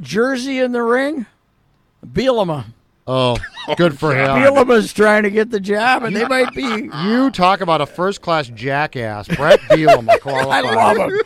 [0.00, 1.26] jersey in the ring?
[2.06, 2.64] Bielema.
[3.10, 3.38] Oh,
[3.76, 4.28] good for him.
[4.28, 6.90] Bielema's trying to get the job, and they might be.
[7.04, 10.10] You talk about a first class jackass, Bret Bielema.
[10.12, 10.64] I qualified.
[10.64, 11.20] love him.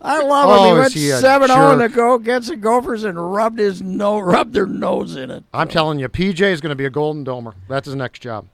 [0.00, 0.56] I love him.
[0.56, 1.96] Oh, he is went he a seven zero in the jerk.
[1.96, 5.44] go against the Gophers and rubbed his nose, rubbed their nose in it.
[5.52, 7.52] I'm telling you, PJ is going to be a Golden Domer.
[7.68, 8.46] That's his next job.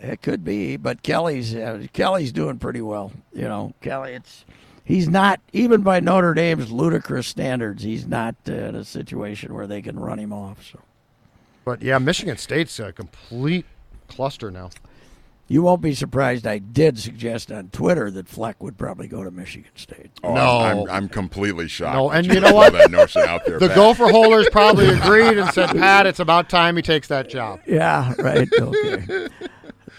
[0.00, 3.12] It could be, but Kelly's uh, Kelly's doing pretty well.
[3.32, 4.12] You know, Kelly.
[4.12, 4.44] It's
[4.84, 7.82] he's not even by Notre Dame's ludicrous standards.
[7.82, 10.64] He's not uh, in a situation where they can run him off.
[10.70, 10.78] So
[11.64, 13.66] But yeah, Michigan State's a complete
[14.08, 14.70] cluster now.
[15.48, 16.46] you won't be surprised.
[16.46, 20.10] I did suggest on Twitter that Fleck would probably go to Michigan State.
[20.22, 20.58] Oh, No.
[20.60, 21.96] I'm, I'm, I'm completely shocked.
[21.96, 22.72] No, and you you know throw what?
[22.74, 23.58] That notion out there.
[23.58, 23.76] The Pat.
[23.76, 27.60] Gopher holders probably agreed and said, Pat, it's about time he takes that job.
[27.66, 28.48] Yeah, right.
[28.58, 29.28] Okay.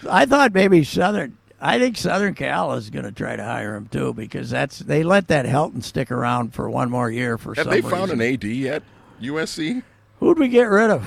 [0.08, 1.36] I thought maybe Southern.
[1.60, 5.02] I think Southern Cal is going to try to hire him too because that's they
[5.02, 8.20] let that Helton stick around for one more year for Have some they found reason.
[8.20, 8.82] an AD yet?
[9.22, 9.82] USC?
[10.20, 11.06] Who'd we get rid of?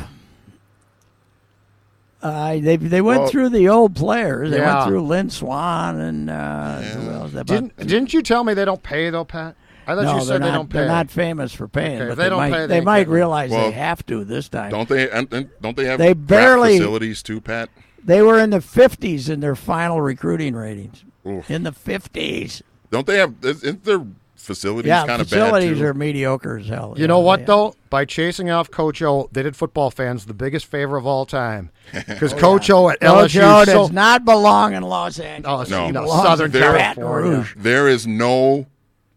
[2.22, 4.52] Uh, they they went Well- through the old players.
[4.52, 4.76] They Yeah.
[4.80, 7.32] went through Lynn Swann and uh, who else?
[7.32, 9.56] Didn't didn't you tell me they don't pay though, Pat?
[9.88, 10.78] I thought no, you they're said not, they don't pay.
[10.80, 13.00] They're not famous for paying, Okay, but they, they don't might pay, they they might
[13.00, 14.70] getting realize Well, they have to this time.
[14.70, 15.10] Don't they?
[15.10, 17.70] And, and don't they have They draft barely- facilities too, Pat?
[18.04, 21.04] They were in the fifties in their final recruiting ratings.
[21.28, 21.50] Oof.
[21.50, 22.62] In the fifties.
[22.92, 23.34] Don't they have?
[23.44, 24.06] Isn't their
[24.40, 25.86] facilities Yeah, kind of facilities bad too?
[25.86, 26.94] are mediocre as hell.
[26.96, 27.76] You Yeah, know what they- though?
[27.90, 31.72] By chasing off Coach O, they did football fans the biggest favor of all time.
[31.94, 35.72] Oh, Because Coach O at Coach LSU O so, does not belong in Los Angeles.
[35.72, 36.06] oh, No.
[36.06, 37.48] No, Southern in Baton California.
[37.58, 38.68] There is no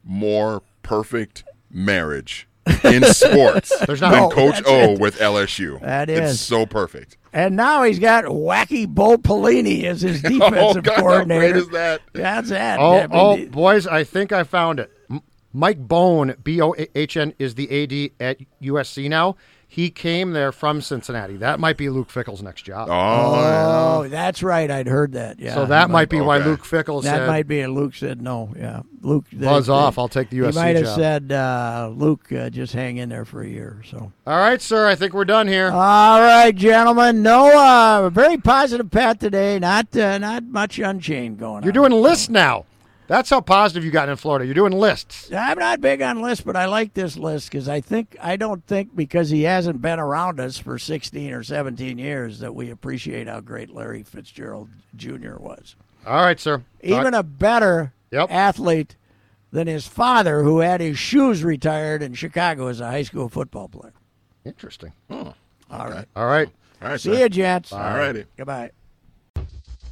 [0.04, 2.48] more perfect marriage
[2.84, 5.00] in sports There's not- than No, Coach O it.
[5.00, 5.80] with LSU.
[5.80, 7.16] That is It's so perfect.
[7.34, 11.40] And now he's got wacky Bo Pelini as his oh, defensive oh God, how coordinator.
[11.52, 12.00] great is that?
[12.12, 12.78] That's that.
[12.78, 14.90] Oh, I mean, oh, boys, I think I found it.
[15.54, 19.36] M- Mike Bohn, B O H N, is the AD at USC now.
[19.66, 21.38] He came there from Cincinnati.
[21.38, 22.88] That might be Luke Fickell's next job.
[22.90, 23.66] Oh, yeah.
[24.04, 24.70] Oh, that's right.
[24.70, 25.38] I'd heard that.
[25.40, 25.54] Yeah.
[25.54, 27.10] so that He might be why Luke Fickell said.
[27.12, 27.60] That said, might be.
[27.60, 28.52] And Luke said no.
[28.54, 29.24] Yeah, Luke.
[29.32, 29.98] they- "Buzz they- off.
[29.98, 30.50] I'll take the USC.
[30.52, 33.78] He might have job." said, uh, "Luke, uh, just hang in there for a year."
[33.80, 34.12] or So.
[34.26, 34.86] All right, sir.
[34.88, 35.70] I think we're done here.
[35.70, 37.22] All right, gentlemen.
[37.22, 39.58] No, uh, very positive Pat today.
[39.58, 41.90] Not uh, not much unchained going You're on.
[41.90, 42.66] doing list now.
[43.12, 44.46] That's how positive you got in Florida.
[44.46, 45.30] You're doing lists.
[45.30, 48.66] I'm not big on lists, but I like this list because I think I don't
[48.66, 53.28] think because he hasn't been around us for 16 or 17 years that we appreciate
[53.28, 55.36] how great Larry Fitzgerald Jr.
[55.36, 55.76] was.
[56.06, 56.62] All right, sir.
[56.82, 58.30] Even a better Yep.
[58.30, 58.96] athlete
[59.50, 63.68] than his father, who had his shoes retired in Chicago as a high school football
[63.68, 63.92] player.
[64.46, 64.92] Interesting.
[65.10, 65.34] All
[65.70, 66.06] right.
[66.16, 66.48] All right.
[66.80, 67.18] All right, See sir.
[67.24, 67.74] you, gents.
[67.74, 68.24] All righty.
[68.38, 68.70] Goodbye.